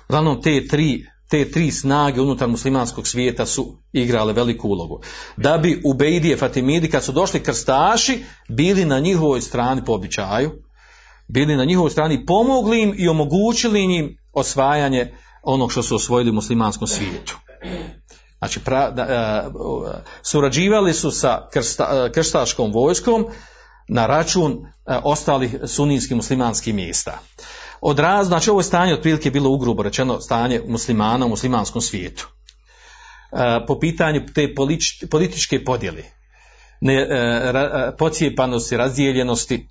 Uglavnom 0.08 0.42
te 0.42 0.68
tri 0.68 1.06
te 1.28 1.50
tri 1.50 1.70
snage 1.70 2.20
unutar 2.20 2.48
muslimanskog 2.48 3.06
svijeta 3.06 3.46
su 3.46 3.78
igrale 3.92 4.32
veliku 4.32 4.68
ulogu. 4.68 5.00
Da 5.36 5.58
bi 5.58 5.82
u 5.84 5.94
Bejdije 5.94 6.36
Fatimidi 6.36 6.90
kad 6.90 7.04
su 7.04 7.12
došli 7.12 7.42
krstaši 7.42 8.24
bili 8.48 8.84
na 8.84 8.98
njihovoj 8.98 9.40
strani 9.40 9.84
po 9.84 9.92
običaju, 9.92 10.50
bili 11.28 11.56
na 11.56 11.64
njihovoj 11.64 11.90
strani 11.90 12.26
pomogli 12.26 12.82
im 12.82 12.94
i 12.98 13.08
omogućili 13.08 13.82
im 13.82 14.16
osvajanje 14.32 15.12
onog 15.42 15.72
što 15.72 15.82
su 15.82 15.96
osvojili 15.96 16.30
u 16.30 16.34
muslimanskom 16.34 16.88
svijetu. 16.88 17.38
Znači, 18.38 18.60
pra, 18.60 18.90
da, 18.90 19.50
uh, 19.54 19.90
surađivali 20.22 20.92
su 20.92 21.10
sa 21.10 21.48
krsta, 21.52 22.04
uh, 22.04 22.12
krstaškom 22.12 22.72
vojskom 22.72 23.26
na 23.88 24.06
račun 24.06 24.52
uh, 24.52 24.58
ostalih 25.04 25.56
suninskih 25.66 26.16
muslimanskih 26.16 26.74
mjesta. 26.74 27.18
Od 27.88 27.98
raz, 27.98 28.26
znači 28.26 28.50
ovo 28.50 28.62
stanje 28.62 28.94
otprilike 28.94 29.30
bilo 29.30 29.50
ugrubo 29.50 29.82
rečeno 29.82 30.20
stanje 30.20 30.60
muslimana 30.68 31.26
u 31.26 31.28
muslimanskom 31.28 31.82
svijetu. 31.82 32.28
E, 33.32 33.66
po 33.66 33.78
pitanju 33.78 34.26
te 34.34 34.54
politič, 34.54 35.04
političke 35.10 35.64
podjele, 35.64 36.02
ne, 36.80 36.94
e, 36.94 37.52
ra, 37.52 37.92
pocijepanosti, 37.98 38.76
razdijeljenosti, 38.76 39.68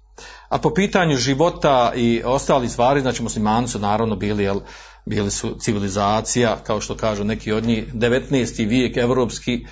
a 0.50 0.58
po 0.58 0.74
pitanju 0.74 1.18
života 1.18 1.92
i 1.96 2.22
ostali 2.26 2.70
stvari, 2.70 3.02
znači 3.02 3.24
muslimani 3.24 3.68
su 3.68 3.80
naravno 3.80 4.16
bili, 4.16 4.44
jel, 4.44 4.60
bili 5.06 5.32
su 5.32 5.56
civilizacija, 5.60 6.58
kao 6.64 6.82
što 6.82 6.96
kažu 6.96 7.24
neki 7.24 7.52
od 7.52 7.64
njih, 7.64 7.94
19. 7.94 8.68
vijek, 8.68 8.98
evropski, 8.98 9.66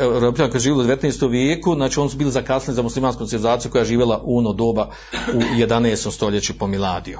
Europljani 0.00 0.50
koji 0.50 0.60
živjeli 0.60 0.84
u 0.84 0.96
19. 0.96 1.30
vijeku, 1.30 1.74
znači 1.74 2.00
oni 2.00 2.10
su 2.10 2.16
bili 2.16 2.30
zakasnili 2.30 2.76
za 2.76 2.82
muslimansku 2.82 3.26
civilizaciju 3.26 3.70
koja 3.70 3.80
je 3.80 3.86
živjela 3.86 4.20
u 4.24 4.38
ono 4.38 4.52
doba 4.52 4.90
u 5.34 5.38
11. 5.38 6.10
stoljeću 6.10 6.58
po 6.58 6.66
Miladiju. 6.66 7.18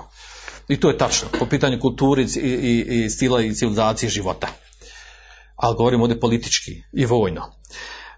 I 0.68 0.81
to 0.81 0.88
je 0.88 0.98
tačno, 0.98 1.28
po 1.38 1.46
pitanju 1.46 1.81
kulturi 1.81 2.26
i, 2.37 2.48
i, 2.48 3.04
i 3.04 3.11
stila 3.11 3.42
i 3.42 3.54
civilizacije 3.54 4.11
života. 4.11 4.48
Ali 5.57 5.76
govorimo 5.76 6.04
ovdje 6.04 6.20
politički 6.20 6.83
i 6.92 7.07
vojno. 7.07 7.52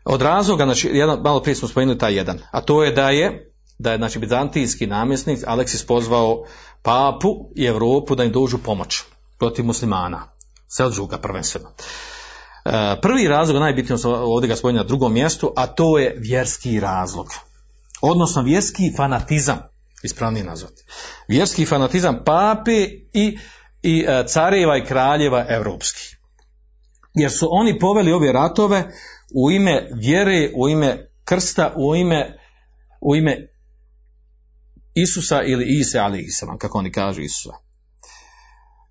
Od 0.04 0.22
razloga, 0.22 0.64
znači, 0.64 0.90
jedan, 0.92 1.20
malo 1.20 1.42
prije 1.42 1.54
smo 1.54 1.68
spomenuli 1.68 1.98
taj 1.98 2.14
jedan, 2.14 2.38
a 2.50 2.60
to 2.60 2.84
je 2.84 2.92
da 2.92 3.10
je, 3.10 3.52
da 3.78 3.92
je 3.92 3.98
znači, 3.98 4.18
bizantijski 4.18 4.86
namjesnik 4.86 5.38
Aleksis 5.46 5.86
pozvao 5.86 6.44
papu 6.82 7.50
i 7.56 7.64
Evropu 7.64 8.14
da 8.14 8.24
im 8.24 8.32
dođu 8.32 8.58
pomoć 8.58 9.02
protiv 9.38 9.64
muslimana. 9.64 10.32
Selđuka 10.68 11.18
prvenstveno. 11.18 11.68
E, 12.64 13.00
prvi 13.02 13.28
razlog, 13.28 13.60
najbitniji 13.60 13.98
ovdje 14.04 14.48
ga 14.48 14.56
spomenuo 14.56 14.82
na 14.82 14.88
drugom 14.88 15.12
mjestu, 15.12 15.52
a 15.56 15.66
to 15.66 15.98
je 15.98 16.14
vjerski 16.18 16.80
razlog. 16.80 17.26
Odnosno 18.00 18.42
vjerski 18.42 18.92
fanatizam 18.96 19.58
ispravnije 20.02 20.44
nazvati. 20.44 20.84
Vjerski 21.28 21.66
fanatizam 21.66 22.22
pape 22.24 22.88
i, 23.12 23.38
i 23.82 24.04
e, 24.08 24.24
careva 24.26 24.76
i 24.76 24.84
kraljeva 24.84 25.46
europskih. 25.48 26.16
Jer 27.14 27.30
su 27.30 27.48
oni 27.50 27.78
poveli 27.78 28.12
ove 28.12 28.32
ratove 28.32 28.92
u 29.34 29.50
ime 29.50 29.88
vjere, 29.94 30.50
u 30.56 30.68
ime 30.68 31.10
krsta, 31.24 31.74
u 31.76 31.96
ime, 31.96 32.38
u 33.00 33.16
ime 33.16 33.46
Isusa 34.94 35.42
ili 35.42 35.78
Ise 35.78 35.98
ali 35.98 36.20
Isra, 36.20 36.56
kako 36.58 36.78
oni 36.78 36.92
kažu 36.92 37.20
Isusa. 37.20 37.54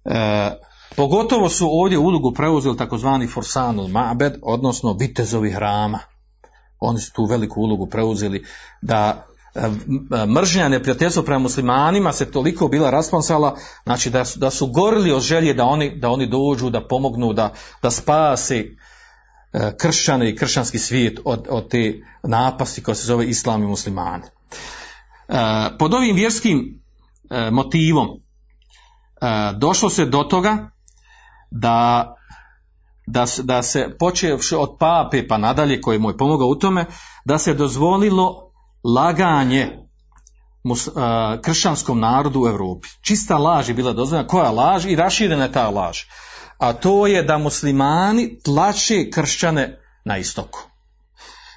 E, 0.05 0.51
pogotovo 0.95 1.49
su 1.49 1.67
ovdje 1.71 1.97
ulogu 1.97 2.33
preuzeli 2.33 2.77
takozvani 2.77 3.27
Forsanul 3.27 3.87
Mabed, 3.87 4.33
odnosno 4.41 4.93
vitezovi 4.99 5.51
hrama. 5.51 5.99
Oni 6.79 6.99
su 6.99 7.13
tu 7.13 7.25
veliku 7.25 7.61
ulogu 7.61 7.87
preuzeli 7.89 8.45
da 8.81 9.28
mržnja 10.27 10.69
neprijateljstva 10.69 11.23
prema 11.23 11.39
muslimanima 11.39 12.13
se 12.13 12.31
toliko 12.31 12.67
bila 12.67 12.89
rasponsala, 12.89 13.57
znači 13.83 14.09
da 14.09 14.25
su, 14.25 14.39
da 14.39 14.49
su 14.49 14.67
gorili 14.67 15.11
od 15.11 15.21
želje 15.21 15.53
da 15.53 15.65
oni, 15.65 15.99
da 15.99 16.09
oni 16.09 16.27
dođu, 16.27 16.69
da 16.69 16.87
pomognu, 16.87 17.33
da, 17.33 17.53
da 17.81 17.91
spase 17.91 18.55
e, 18.55 19.73
kršćane 19.77 20.29
i 20.29 20.35
kršćanski 20.35 20.79
svijet 20.79 21.19
od, 21.25 21.47
od 21.49 21.69
te 21.69 21.93
napasti 22.23 22.83
koja 22.83 22.95
se 22.95 23.05
zove 23.05 23.25
islam 23.25 23.63
i 23.63 23.67
muslimani. 23.67 24.23
E, 24.23 25.33
pod 25.79 25.93
ovim 25.93 26.15
vjerskim 26.15 26.79
motivom 27.51 28.07
došlo 29.57 29.89
se 29.89 30.05
do 30.05 30.23
toga 30.23 30.69
da 31.51 32.15
da, 33.09 33.25
da 33.43 33.61
se 33.61 33.95
počevši 33.99 34.55
od 34.55 34.77
pape 34.79 35.27
pa 35.27 35.37
nadalje 35.37 35.81
koji 35.81 35.99
mu 35.99 36.09
je 36.09 36.17
pomogao 36.17 36.47
u 36.47 36.55
tome, 36.55 36.85
da 37.25 37.37
se 37.37 37.53
dozvolilo 37.53 38.48
laganje 38.83 39.77
mus, 40.63 40.89
kršćanskom 41.41 41.99
narodu 41.99 42.41
u 42.41 42.47
Europi. 42.47 42.87
Čista 43.01 43.37
laž 43.37 43.69
je 43.69 43.73
bila 43.73 43.93
dozvoljena. 43.93 44.27
Koja 44.27 44.51
laž? 44.51 44.85
I 44.85 44.95
raširena 44.95 45.43
je 45.43 45.51
ta 45.51 45.69
laž. 45.69 45.99
A 46.57 46.73
to 46.73 47.07
je 47.07 47.23
da 47.23 47.37
muslimani 47.37 48.39
tlače 48.43 49.09
kršćane 49.13 49.79
na 50.05 50.17
istoku. 50.17 50.59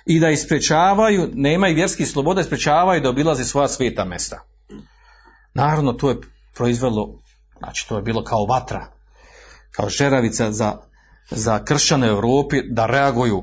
I 0.07 0.21
da 0.21 0.31
isprečavaju, 0.31 1.31
nemaju 1.35 1.75
vjerskih 1.75 2.09
sloboda, 2.09 2.41
isprečavaju 2.41 3.01
da 3.01 3.09
obilaze 3.09 3.45
svoja 3.45 3.69
sveta 3.69 4.05
mesta. 4.05 4.43
Naravno, 5.55 5.93
to 5.93 6.11
je 6.11 6.21
proizvelo, 6.55 7.23
znači 7.59 7.89
to 7.89 7.97
je 7.97 8.03
bilo 8.03 8.25
kao 8.25 8.45
vatra, 8.45 8.87
kao 9.71 9.89
žeravica 9.89 10.53
za 10.53 10.79
za 11.31 11.65
kršćane 11.65 12.07
u 12.07 12.15
Europi 12.15 12.63
da 12.71 12.87
reaguju 12.87 13.43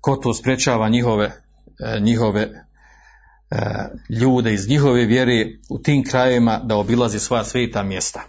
ko 0.00 0.16
to 0.16 0.34
sprečava 0.34 0.88
njihove, 0.88 1.42
njihove 2.00 2.40
e, 2.42 2.50
ljude 4.08 4.54
iz 4.54 4.68
njihove 4.68 5.04
vjere 5.04 5.46
u 5.70 5.78
tim 5.78 6.04
krajevima 6.04 6.60
da 6.64 6.76
obilazi 6.76 7.18
svoja 7.18 7.44
sveta 7.44 7.82
mjesta 7.82 8.20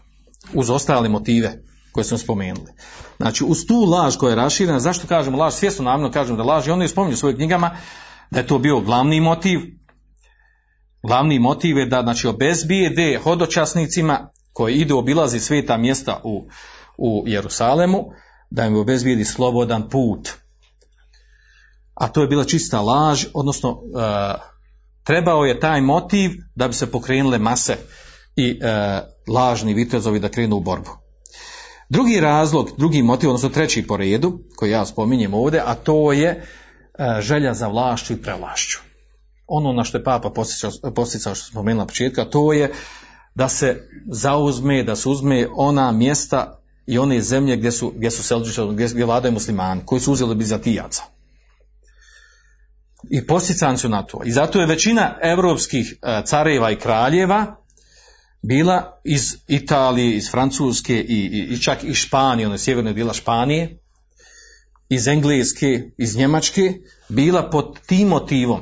uz 0.54 0.70
ostale 0.70 1.10
motive 1.10 1.64
koje 1.92 2.04
smo 2.04 2.18
spomenuli. 2.18 2.72
Znači, 3.18 3.44
uz 3.44 3.66
tu 3.68 3.76
laž 3.76 4.18
koja 4.18 4.30
je 4.30 4.36
raširena, 4.36 4.80
zašto 4.80 5.08
kažemo 5.08 5.38
laž, 5.38 5.54
svjesno 5.54 5.86
namjerno 5.86 6.12
kažemo 6.12 6.38
da 6.38 6.44
laž, 6.44 6.68
i 6.68 6.72
oni 6.72 6.88
spominju 6.88 7.14
u 7.14 7.18
svojim 7.18 7.38
knjigama 7.38 7.78
da 8.32 8.40
je 8.40 8.48
to 8.48 8.60
bio 8.60 8.80
glavni 8.80 9.20
motiv. 9.20 9.60
Glavni 11.04 11.40
motiv 11.40 11.78
je 11.78 11.86
da 11.86 12.02
znači, 12.02 12.28
obezbijede 12.28 13.20
hodočasnicima 13.24 14.30
koji 14.54 14.76
idu 14.76 14.98
obilazi 14.98 15.40
sveta 15.40 15.78
mjesta 15.78 16.22
u, 16.24 16.48
u 16.98 17.24
Jerusalemu, 17.28 18.06
da 18.50 18.66
im 18.66 18.76
obezbijedi 18.76 19.26
slobodan 19.26 19.90
put. 19.90 20.30
A 22.00 22.08
to 22.08 22.22
je 22.22 22.28
bila 22.28 22.44
čista 22.44 22.82
laž, 22.82 23.26
odnosno 23.34 23.70
e, 23.70 24.34
trebao 25.04 25.46
je 25.46 25.60
taj 25.60 25.82
motiv 25.82 26.32
da 26.56 26.68
bi 26.68 26.74
se 26.74 26.92
pokrenule 26.92 27.38
mase 27.38 27.78
i 28.36 28.60
e, 28.62 29.02
lažni 29.28 29.74
vitezovi 29.74 30.20
da 30.20 30.30
krenu 30.30 30.56
u 30.56 30.60
borbu. 30.60 30.90
Drugi 31.90 32.20
razlog, 32.20 32.70
drugi 32.78 33.02
motiv, 33.02 33.30
odnosno 33.30 33.50
treći 33.50 33.88
po 33.88 33.98
redu, 33.98 34.40
koji 34.56 34.72
ja 34.72 34.86
spominjem 34.86 35.34
ovdje, 35.34 35.62
a 35.66 35.76
to 35.76 36.12
je 36.12 36.30
e, 36.30 36.44
želja 37.22 37.54
za 37.54 37.68
vlašću 37.68 38.14
i 38.14 38.22
prevlašću. 38.22 38.80
Ono 39.48 39.74
na 39.74 39.84
što 39.84 39.98
je 39.98 40.04
Papa 40.04 40.30
posticao, 40.96 41.36
što 41.36 41.46
smo 41.46 41.52
spomenuli 41.52 41.84
na 41.84 41.88
početku, 41.88 42.26
to 42.26 42.54
je 42.54 42.72
da 43.36 43.50
se 43.50 43.90
zauzme, 44.12 44.84
da 44.84 44.96
se 44.96 45.10
uzme 45.10 45.48
ona 45.56 45.92
mjesta 45.92 46.60
i 46.88 46.98
one 46.98 47.22
zemlje 47.22 47.58
gdje 47.58 47.72
su, 47.72 47.94
gdje 47.96 48.12
su 48.12 48.40
gdje, 48.72 48.88
gdje 48.88 49.06
vladaju 49.06 49.34
muslimani, 49.34 49.82
koji 49.86 50.02
su 50.02 50.12
uzeli 50.12 50.36
bizatijaca. 50.36 51.19
I 53.10 53.28
posticani 53.28 53.78
su 53.78 53.90
na 53.90 54.06
to. 54.06 54.22
I 54.26 54.32
zato 54.32 54.60
je 54.60 54.68
većina 54.68 55.18
europskih 55.22 55.98
e, 56.02 56.22
careva 56.26 56.72
i 56.72 56.76
kraljeva 56.76 57.56
bila 58.42 59.02
iz 59.04 59.38
Italije, 59.48 60.18
iz 60.18 60.32
Francuske 60.32 60.96
i, 60.96 61.16
i, 61.16 61.54
i 61.54 61.62
čak 61.62 61.84
iz 61.84 61.96
Španije, 61.96 62.48
ono 62.48 62.58
sjeverne 62.58 62.94
dijela 62.94 63.14
Španije, 63.14 63.80
iz 64.90 65.08
Engleske, 65.08 65.92
iz 65.98 66.18
Njemačke, 66.18 66.74
bila 67.10 67.50
pod 67.50 67.80
tim 67.86 68.08
motivom 68.08 68.62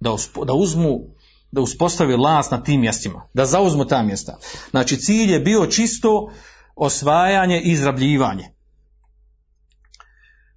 da, 0.00 0.16
da 0.46 0.52
uzmu 0.52 1.14
da 1.54 1.60
uspostavi 1.60 2.16
vlast 2.16 2.50
na 2.50 2.62
tim 2.62 2.80
mjestima, 2.80 3.28
da 3.34 3.46
zauzmu 3.46 3.84
ta 3.84 4.02
mjesta. 4.02 4.38
Znači 4.70 4.96
cilj 4.96 5.32
je 5.32 5.40
bio 5.40 5.66
čisto 5.66 6.32
osvajanje 6.76 7.60
i 7.60 7.70
izrabljivanje. 7.70 8.44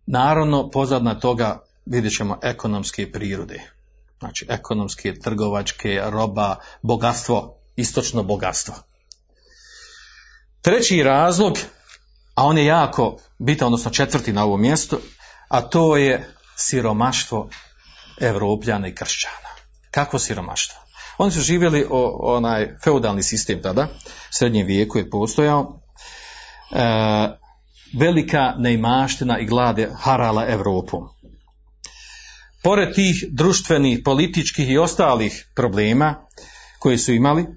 Naravno, 0.06 0.70
pozadna 0.70 1.20
toga 1.20 1.67
vidjet 1.90 2.16
ćemo 2.16 2.40
ekonomske 2.44 3.12
prirode. 3.12 3.62
Znači, 4.20 4.46
ekonomske, 4.50 5.20
trgovačke, 5.20 6.02
roba, 6.04 6.56
bogatstvo, 6.82 7.58
istočno 7.76 8.24
bogatstvo. 8.24 8.76
Treći 10.62 11.04
razlog, 11.04 11.58
a 12.36 12.46
on 12.46 12.58
je 12.58 12.66
jako 12.66 13.18
bitan, 13.38 13.66
odnosno 13.66 13.92
četvrti 13.92 14.34
na 14.34 14.44
ovom 14.44 14.62
mjestu, 14.62 15.00
a 15.48 15.62
to 15.62 15.98
je 15.98 16.34
siromaštvo 16.56 17.50
Evropljana 18.20 18.88
i 18.88 18.96
kršćana. 18.96 19.50
Kako 19.92 20.20
siromaštvo? 20.20 20.80
Oni 21.18 21.32
su 21.32 21.42
živjeli 21.42 21.86
o, 21.90 22.36
onaj 22.36 22.78
feudalni 22.84 23.24
sistem 23.24 23.62
tada, 23.62 23.88
srednjem 24.32 24.68
vijeku 24.68 24.98
je 24.98 25.10
postojao, 25.10 25.80
e, 26.72 27.38
velika 28.00 28.54
neimaština 28.58 29.40
i 29.40 29.46
glade 29.46 29.90
harala 30.00 30.46
Europom. 30.48 31.10
Pored 32.68 32.96
tih 32.96 33.26
društvenih, 33.30 34.00
političkih 34.06 34.70
i 34.70 34.78
ostalih 34.78 35.48
problema 35.56 36.16
koji 36.80 36.98
su 36.98 37.14
imali, 37.14 37.42
e, 37.42 37.48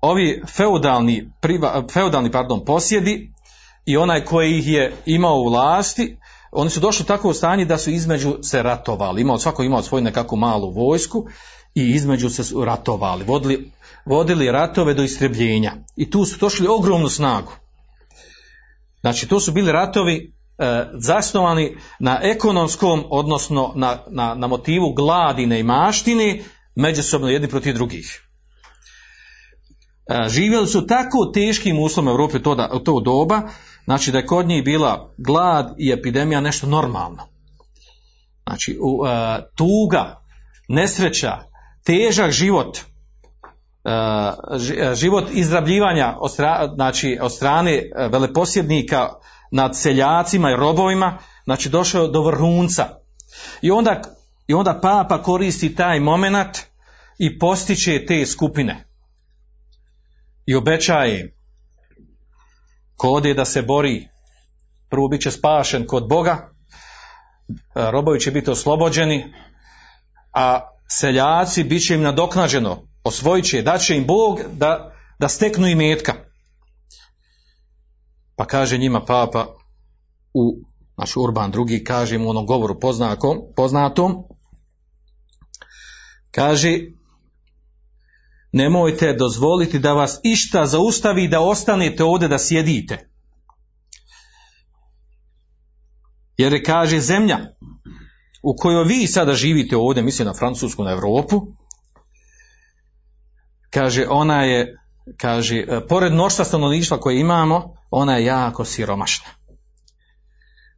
ovi 0.00 0.42
feudalni, 0.46 1.30
feudalni 1.92 2.30
pardon, 2.30 2.64
posjedi 2.64 3.32
i 3.86 3.96
onaj 3.96 4.24
koji 4.24 4.58
ih 4.58 4.68
je 4.68 4.92
imao 5.06 5.36
u 5.36 5.48
vlasti, 5.48 6.16
oni 6.52 6.70
su 6.70 6.80
došli 6.80 7.02
u 7.02 7.06
takvo 7.06 7.34
stanje 7.34 7.64
da 7.64 7.78
su 7.78 7.90
između 7.90 8.38
se 8.42 8.62
ratovali. 8.62 9.20
Imao, 9.20 9.38
svako 9.38 9.62
imao 9.62 9.82
svoju 9.82 10.04
nekakvu 10.04 10.36
malu 10.36 10.70
vojsku 10.70 11.26
i 11.74 11.90
između 11.90 12.30
se 12.30 12.42
ratovali. 12.64 13.24
Vodili 13.24 13.72
vodili 14.04 14.52
ratove 14.52 14.94
do 14.94 15.02
istrebljenja. 15.02 15.72
I 15.96 16.10
tu 16.10 16.24
su 16.24 16.38
došli 16.38 16.66
ogromnu 16.66 17.08
snagu. 17.08 17.52
Znači, 19.00 19.28
to 19.28 19.40
su 19.40 19.52
bili 19.52 19.72
ratovi 19.72 20.34
zasnovani 20.94 21.76
na 21.98 22.20
ekonomskom, 22.22 23.04
odnosno 23.10 23.72
na, 23.74 23.98
na, 24.10 24.34
na 24.34 24.46
motivu 24.46 24.92
gladine 24.92 25.60
i 25.60 25.62
maštine, 25.62 26.40
međusobno 26.74 27.28
jedni 27.28 27.48
protiv 27.48 27.74
drugih. 27.74 28.22
E, 30.06 30.28
živjeli 30.28 30.66
su 30.66 30.86
tako 30.86 31.30
teškim 31.34 31.78
uslovima 31.78 32.10
u 32.10 32.14
Europi 32.14 32.42
to, 32.42 32.54
da, 32.54 32.80
to 32.84 33.00
doba, 33.00 33.42
znači 33.84 34.12
da 34.12 34.18
je 34.18 34.26
kod 34.26 34.46
njih 34.46 34.64
bila 34.64 35.14
glad 35.18 35.74
i 35.78 35.92
epidemija 35.92 36.40
nešto 36.40 36.66
normalno. 36.66 37.28
Znači, 38.46 38.78
u, 38.80 39.06
e, 39.06 39.10
tuga, 39.56 40.22
nesreća, 40.68 41.38
težak 41.84 42.30
život, 42.30 42.78
E, 43.84 44.94
život 44.94 45.24
izrabljivanja 45.32 46.14
od, 46.18 46.30
znači, 46.74 47.18
od 47.20 47.32
strane 47.32 47.72
e, 47.72 48.08
veleposjednika 48.12 49.08
nad 49.50 49.78
seljacima 49.78 50.50
i 50.50 50.56
robovima, 50.56 51.18
znači 51.44 51.68
došao 51.68 52.08
do 52.08 52.22
vrhunca. 52.22 52.88
I 53.62 53.70
onda, 53.70 54.02
I 54.46 54.54
onda 54.54 54.80
papa 54.80 55.22
koristi 55.22 55.74
taj 55.74 56.00
moment 56.00 56.58
i 57.18 57.38
postiče 57.38 58.06
te 58.06 58.26
skupine. 58.26 58.84
I 60.46 60.54
obećaje 60.54 61.20
im, 61.20 61.32
ko 62.96 63.20
da 63.20 63.44
se 63.44 63.62
bori, 63.62 64.08
prvo 64.88 65.08
bit 65.08 65.22
će 65.22 65.30
spašen 65.30 65.86
kod 65.86 66.08
Boga, 66.08 66.50
robovi 67.74 68.20
će 68.20 68.30
biti 68.30 68.50
oslobođeni, 68.50 69.34
a 70.32 70.60
seljaci 70.88 71.64
bit 71.64 71.86
će 71.86 71.94
im 71.94 72.02
nadoknađeno 72.02 72.88
osvojit 73.04 73.44
će, 73.44 73.62
dat 73.62 73.80
će 73.80 73.96
im 73.96 74.06
Bog 74.06 74.40
da, 74.52 74.92
da 75.18 75.28
steknu 75.28 75.66
i 75.66 75.74
metka. 75.74 76.14
Pa 78.36 78.44
kaže 78.44 78.78
njima 78.78 79.04
papa 79.04 79.46
u 80.34 80.58
naš 80.96 81.16
Urban 81.16 81.50
drugi 81.50 81.84
kaže 81.84 82.18
mu 82.18 82.26
u 82.26 82.30
onom 82.30 82.46
govoru 82.46 82.80
poznatom, 82.80 83.38
poznatom 83.56 84.24
Kaže, 86.34 86.78
nemojte 88.52 89.12
dozvoliti 89.12 89.78
da 89.78 89.92
vas 89.92 90.20
išta 90.22 90.66
zaustavi 90.66 91.28
da 91.28 91.40
ostanete 91.40 92.04
ovdje 92.04 92.28
da 92.28 92.38
sjedite. 92.38 93.08
Jer 96.36 96.52
je, 96.52 96.62
kaže 96.62 97.00
zemlja 97.00 97.38
u 98.42 98.56
kojoj 98.56 98.84
vi 98.84 99.06
sada 99.06 99.32
živite 99.32 99.76
ovdje, 99.76 100.02
mislim 100.02 100.26
na 100.26 100.34
Francusku, 100.34 100.84
na 100.84 100.90
Europu, 100.90 101.46
kaže 103.70 104.06
ona 104.08 104.42
je, 104.42 104.78
kaže, 105.16 105.64
pored 105.88 106.12
mnoštva 106.12 106.44
stanovništva 106.44 107.00
koje 107.00 107.20
imamo, 107.20 107.76
ona 107.96 108.16
je 108.16 108.24
jako 108.24 108.64
siromašna. 108.64 109.26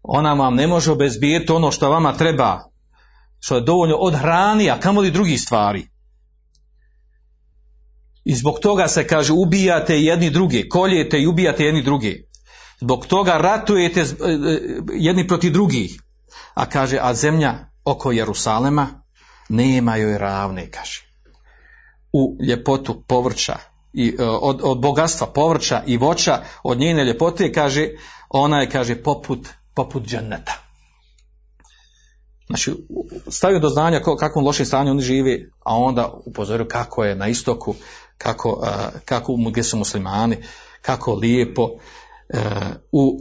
Ona 0.02 0.34
vam 0.34 0.54
ne 0.54 0.66
može 0.66 0.92
obezbijeti 0.92 1.52
ono 1.52 1.70
što 1.70 1.90
vama 1.90 2.12
treba, 2.12 2.70
što 3.40 3.54
je 3.54 3.60
dovoljno 3.60 3.96
od 3.96 4.14
hrani, 4.14 4.70
a 4.70 4.80
kamoli 4.80 5.10
drugih 5.10 5.40
stvari. 5.40 5.88
I 8.24 8.34
zbog 8.34 8.58
toga 8.58 8.88
se 8.88 9.06
kaže 9.06 9.32
ubijate 9.32 10.00
jedni 10.00 10.30
druge, 10.30 10.68
koljete 10.68 11.20
i 11.20 11.26
ubijate 11.26 11.64
jedni 11.64 11.82
druge. 11.82 12.14
Zbog 12.80 13.06
toga 13.06 13.38
ratujete 13.38 14.00
e, 14.00 14.04
e, 14.04 14.60
jedni 14.92 15.28
protiv 15.28 15.52
drugih. 15.52 16.00
A 16.54 16.66
kaže, 16.66 16.98
a 17.00 17.14
zemlja 17.14 17.54
oko 17.84 18.12
Jerusalema 18.12 19.02
nema 19.48 19.96
joj 19.96 20.18
ravne, 20.18 20.70
kaže. 20.70 21.06
U 22.12 22.36
ljepotu 22.48 23.04
povrća, 23.08 23.56
i, 23.96 24.16
e, 24.18 24.24
od, 24.24 24.60
od 24.62 24.80
bogatstva 24.80 25.26
povrća 25.26 25.82
i 25.86 25.96
voća, 25.96 26.42
od 26.62 26.78
njene 26.78 27.04
ljepote, 27.04 27.52
kaže, 27.52 27.88
ona 28.28 28.60
je, 28.60 28.70
kaže, 28.70 29.02
poput, 29.02 29.48
poput 29.74 30.02
dženneta. 30.02 30.52
Znači, 32.46 32.74
stavio 33.30 33.58
do 33.58 33.68
znanja 33.68 34.00
kakvom 34.18 34.44
lošem 34.44 34.66
stanju 34.66 34.90
oni 34.90 35.02
žive, 35.02 35.38
a 35.64 35.76
onda 35.76 36.12
upozorio 36.26 36.66
kako 36.66 37.04
je 37.04 37.14
na 37.14 37.28
istoku, 37.28 37.74
kako, 38.18 38.68
kako 39.04 39.36
gdje 39.50 39.62
su 39.62 39.76
muslimani, 39.76 40.36
kako 40.82 41.14
lijepo 41.14 41.70
u, 42.92 43.20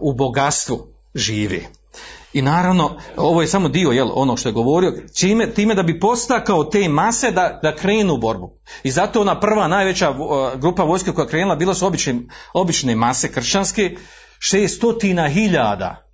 u 0.00 0.14
bogatstvu 0.14 0.86
živi. 1.14 1.66
I 2.32 2.42
naravno, 2.42 2.96
ovo 3.16 3.40
je 3.40 3.48
samo 3.48 3.68
dio 3.68 3.90
jel, 3.90 4.10
ono 4.14 4.36
što 4.36 4.48
je 4.48 4.52
govorio, 4.52 4.92
čime, 5.14 5.54
time 5.54 5.74
da 5.74 5.82
bi 5.82 6.00
postakao 6.00 6.64
te 6.64 6.88
mase 6.88 7.30
da, 7.30 7.60
da 7.62 7.76
krenu 7.76 8.14
u 8.14 8.18
borbu. 8.18 8.52
I 8.82 8.90
zato 8.90 9.20
ona 9.20 9.40
prva 9.40 9.68
najveća 9.68 10.14
grupa 10.56 10.82
vojske 10.82 11.12
koja 11.12 11.26
krenula 11.26 11.56
bila 11.56 11.74
su 11.74 11.86
obične, 11.86 12.20
obične 12.52 12.94
mase 12.94 13.32
kršćanske, 13.32 13.96
šestotina 14.38 15.28
hiljada 15.28 16.06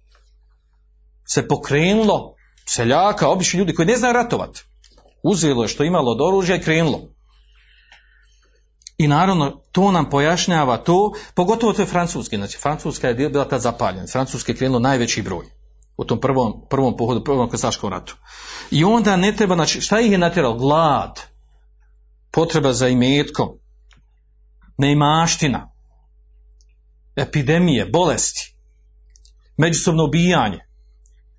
se 1.34 1.48
pokrenulo 1.48 2.34
seljaka, 2.66 3.28
obični 3.28 3.58
ljudi 3.58 3.74
koji 3.74 3.86
ne 3.86 3.96
znaju 3.96 4.14
ratovati. 4.14 4.62
Uzelo 5.22 5.62
je 5.62 5.68
što 5.68 5.84
imalo 5.84 6.12
od 6.12 6.20
oružja 6.20 6.56
i 6.56 6.62
krenulo. 6.62 7.00
I 8.98 9.08
naravno, 9.08 9.60
to 9.72 9.92
nam 9.92 10.10
pojašnjava 10.10 10.76
to, 10.76 11.12
pogotovo 11.34 11.72
to 11.72 11.82
je 11.82 11.86
francuski, 11.86 12.36
znači 12.36 12.58
Francuska 12.58 13.08
je 13.08 13.14
bila 13.14 13.48
tad 13.48 13.60
zapaljena, 13.60 14.06
Francuski 14.12 14.52
je 14.52 14.56
krenulo 14.56 14.80
najveći 14.80 15.22
broj 15.22 15.56
u 15.96 16.04
tom 16.04 16.20
prvom, 16.20 16.66
prvom 16.70 16.96
pohodu, 16.96 17.24
prvom 17.24 17.50
krstaškom 17.50 17.90
ratu. 17.90 18.16
I 18.70 18.84
onda 18.84 19.16
ne 19.16 19.36
treba, 19.36 19.54
znači, 19.54 19.80
šta 19.80 20.00
ih 20.00 20.12
je 20.12 20.18
natjeralo? 20.18 20.58
Glad, 20.58 21.20
potreba 22.30 22.72
za 22.72 22.88
imetkom, 22.88 23.48
neimaština, 24.78 25.70
epidemije, 27.16 27.86
bolesti, 27.86 28.56
međusobno 29.56 30.04
ubijanje. 30.04 30.66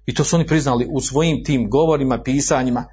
I 0.05 0.13
to 0.13 0.23
su 0.23 0.35
oni 0.35 0.47
priznali 0.47 0.87
u 0.91 1.01
svojim 1.01 1.43
tim 1.43 1.69
govorima, 1.69 2.23
pisanjima. 2.23 2.85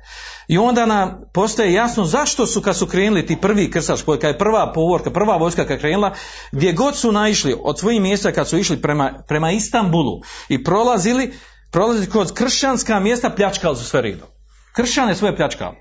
I 0.48 0.58
onda 0.58 0.86
nam 0.86 1.20
postaje 1.34 1.72
jasno 1.72 2.04
zašto 2.04 2.46
su 2.46 2.62
kad 2.62 2.76
su 2.76 2.86
krenuli 2.86 3.26
ti 3.26 3.38
prvi 3.40 3.70
krstaš, 3.70 4.02
kad 4.02 4.24
je 4.24 4.38
prva 4.38 4.72
povorka, 4.72 5.10
prva 5.10 5.36
vojska 5.36 5.66
kad 5.66 5.78
krenula, 5.78 6.14
gdje 6.52 6.72
god 6.72 6.96
su 6.96 7.12
naišli 7.12 7.56
od 7.62 7.78
svojih 7.78 8.00
mjesta 8.00 8.32
kad 8.32 8.48
su 8.48 8.58
išli 8.58 8.82
prema, 8.82 9.22
prema 9.28 9.52
Istanbulu 9.52 10.20
i 10.48 10.64
prolazili, 10.64 11.32
prolazili 11.74 12.10
kroz 12.10 12.32
kršćanska 12.32 13.00
mjesta, 13.00 13.30
pljačkali 13.30 13.76
su 13.76 13.84
sve 13.84 14.00
redom. 14.00 14.28
Kršćane 14.72 15.14
svoje 15.14 15.36
pljačkali. 15.36 15.76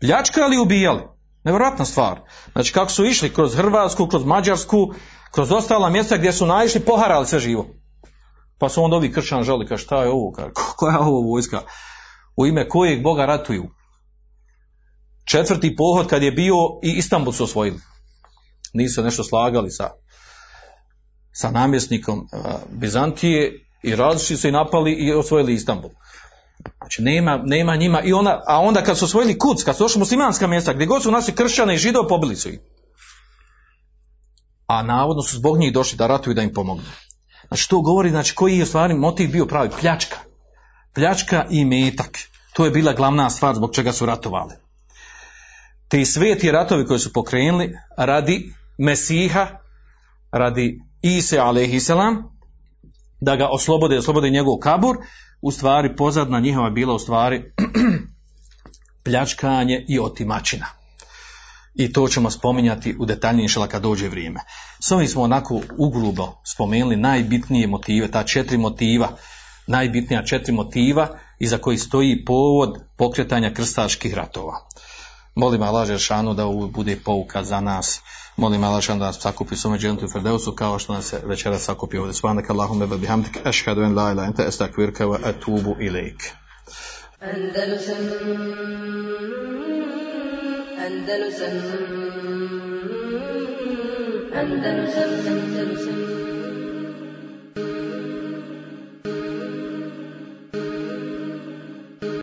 Pljačkali 0.00 0.56
i 0.56 0.58
ubijali. 0.58 1.02
Nevjerojatna 1.44 1.84
stvar. 1.84 2.20
Znači 2.52 2.72
kako 2.72 2.90
su 2.90 3.04
išli 3.04 3.34
kroz 3.34 3.56
Hrvatsku, 3.56 4.06
kroz 4.06 4.24
Mađarsku, 4.24 4.94
kroz 5.30 5.52
ostala 5.52 5.90
mjesta 5.90 6.16
gdje 6.16 6.32
su 6.32 6.46
naišli, 6.46 6.80
poharali 6.80 7.26
sve 7.26 7.38
živo. 7.38 7.66
Pa 8.58 8.68
su 8.68 8.82
onda 8.82 8.96
ovi 8.96 9.12
kršćan 9.12 9.42
žali, 9.42 9.66
kao 9.66 9.78
šta 9.78 10.02
je 10.02 10.10
ovo, 10.10 10.32
koja 10.76 10.92
je 10.92 10.98
ovo 10.98 11.20
vojska, 11.20 11.62
u 12.36 12.46
ime 12.46 12.68
kojeg 12.68 13.02
Boga 13.02 13.26
ratuju. 13.26 13.68
Četvrti 15.24 15.76
pohod 15.76 16.08
kad 16.08 16.22
je 16.22 16.32
bio 16.32 16.56
i 16.82 16.92
Istanbul 16.92 17.32
su 17.32 17.44
osvojili. 17.44 17.80
Nisu 18.72 19.02
nešto 19.02 19.24
slagali 19.24 19.70
sa, 19.70 19.90
sa 21.32 21.50
namjesnikom 21.50 22.28
Bizantije 22.70 23.65
i 23.82 23.96
različiti 23.96 24.40
su 24.40 24.48
i 24.48 24.52
napali 24.52 24.92
i 24.92 25.12
osvojili 25.12 25.54
Istanbul. 25.54 25.90
Znači 26.78 27.02
nema, 27.02 27.40
nema 27.44 27.76
njima 27.76 28.02
i 28.02 28.12
ona, 28.12 28.42
a 28.46 28.60
onda 28.60 28.82
kad 28.82 28.98
su 28.98 29.04
osvojili 29.04 29.38
Kuc, 29.38 29.62
kad 29.64 29.76
su 29.76 29.84
došli 29.84 29.98
muslimanska 29.98 30.46
mjesta, 30.46 30.72
gdje 30.72 30.86
god 30.86 31.02
su 31.02 31.10
naši 31.10 31.32
kršćane 31.32 31.74
i 31.74 31.78
židov 31.78 32.06
pobili 32.08 32.36
su 32.36 32.48
ih. 32.48 32.58
A 34.66 34.82
navodno 34.82 35.22
su 35.22 35.36
zbog 35.36 35.58
njih 35.58 35.72
došli 35.72 35.96
da 35.96 36.06
ratuju 36.06 36.34
da 36.34 36.42
im 36.42 36.52
pomognu. 36.54 36.84
Znači 37.48 37.68
to 37.68 37.80
govori 37.80 38.10
znači 38.10 38.34
koji 38.34 38.58
je 38.58 38.66
stvari 38.66 38.94
motiv 38.94 39.30
bio 39.30 39.46
pravi 39.46 39.70
pljačka. 39.80 40.16
Pljačka 40.94 41.46
i 41.50 41.64
metak. 41.64 42.18
To 42.52 42.64
je 42.64 42.70
bila 42.70 42.92
glavna 42.92 43.30
stvar 43.30 43.54
zbog 43.54 43.74
čega 43.74 43.92
su 43.92 44.06
ratovali. 44.06 44.54
Te 45.88 46.04
sveti 46.04 46.50
ratovi 46.50 46.86
koji 46.86 47.00
su 47.00 47.12
pokrenuli 47.12 47.72
radi 47.96 48.54
Mesiha, 48.78 49.46
radi 50.30 50.80
Ise 51.02 51.38
alaihissalam, 51.38 52.35
da 53.20 53.36
ga 53.36 53.48
oslobode, 53.48 53.98
oslobode 53.98 54.30
njegov 54.30 54.58
kabur, 54.58 54.96
u 55.40 55.50
stvari 55.50 55.96
pozadna 55.96 56.40
njihova 56.40 56.70
bila 56.70 56.94
u 56.94 56.98
stvari 56.98 57.52
pljačkanje 59.04 59.84
i 59.88 60.00
otimačina 60.00 60.66
i 61.76 61.92
to 61.92 62.08
ćemo 62.08 62.30
spominjati 62.30 62.96
u 62.98 63.06
detaljnije 63.06 63.48
šala 63.48 63.66
kad 63.66 63.82
dođe 63.82 64.08
vrijeme. 64.08 64.40
S 64.80 64.92
ovim 64.92 65.08
smo 65.08 65.22
onako 65.22 65.60
ugrubo 65.78 66.40
spomenuli 66.44 66.96
najbitnije 66.96 67.66
motive, 67.66 68.10
ta 68.10 68.22
četiri 68.22 68.58
motiva, 68.58 69.08
najbitnija 69.66 70.24
četiri 70.24 70.52
motiva 70.52 71.08
iza 71.38 71.58
koji 71.58 71.78
stoji 71.78 72.24
povod 72.24 72.78
pokretanja 72.96 73.54
krstaških 73.54 74.14
ratova. 74.14 74.68
Molim 75.34 75.62
Allah 75.62 75.88
Žešanu 75.88 76.34
da 76.34 76.46
ovo 76.46 76.68
bude 76.68 76.96
pouka 77.04 77.44
za 77.44 77.60
nas. 77.60 78.00
Molim 78.36 78.64
Allah 78.64 78.80
Žešanu 78.80 79.00
da 79.00 79.06
nas 79.06 79.20
sakupi 79.20 79.56
s 79.56 79.64
omeđenom 79.64 79.98
u 80.04 80.08
Ferdeusu 80.08 80.52
kao 80.52 80.78
što 80.78 80.92
nas 80.92 81.04
se 81.04 81.20
večera 81.24 81.58
sakupi 81.58 81.98
ovdje. 81.98 82.14
Svanak 82.14 82.50
Allahumma 82.50 82.86
wa 82.86 82.98
bihamdik 82.98 83.38
ashhadu 83.44 83.82
an 83.82 83.94
la 83.94 84.12
ilaha 84.12 84.28
anta 84.28 84.42
astaghfiruka 84.48 85.06
wa 85.06 85.18
atubu 85.24 85.76
ilaik. 85.80 86.32
Andalusam 87.20 87.96
Andalusam 90.86 91.56
Andalusam 94.34 95.10
Andalusam 95.26 96.15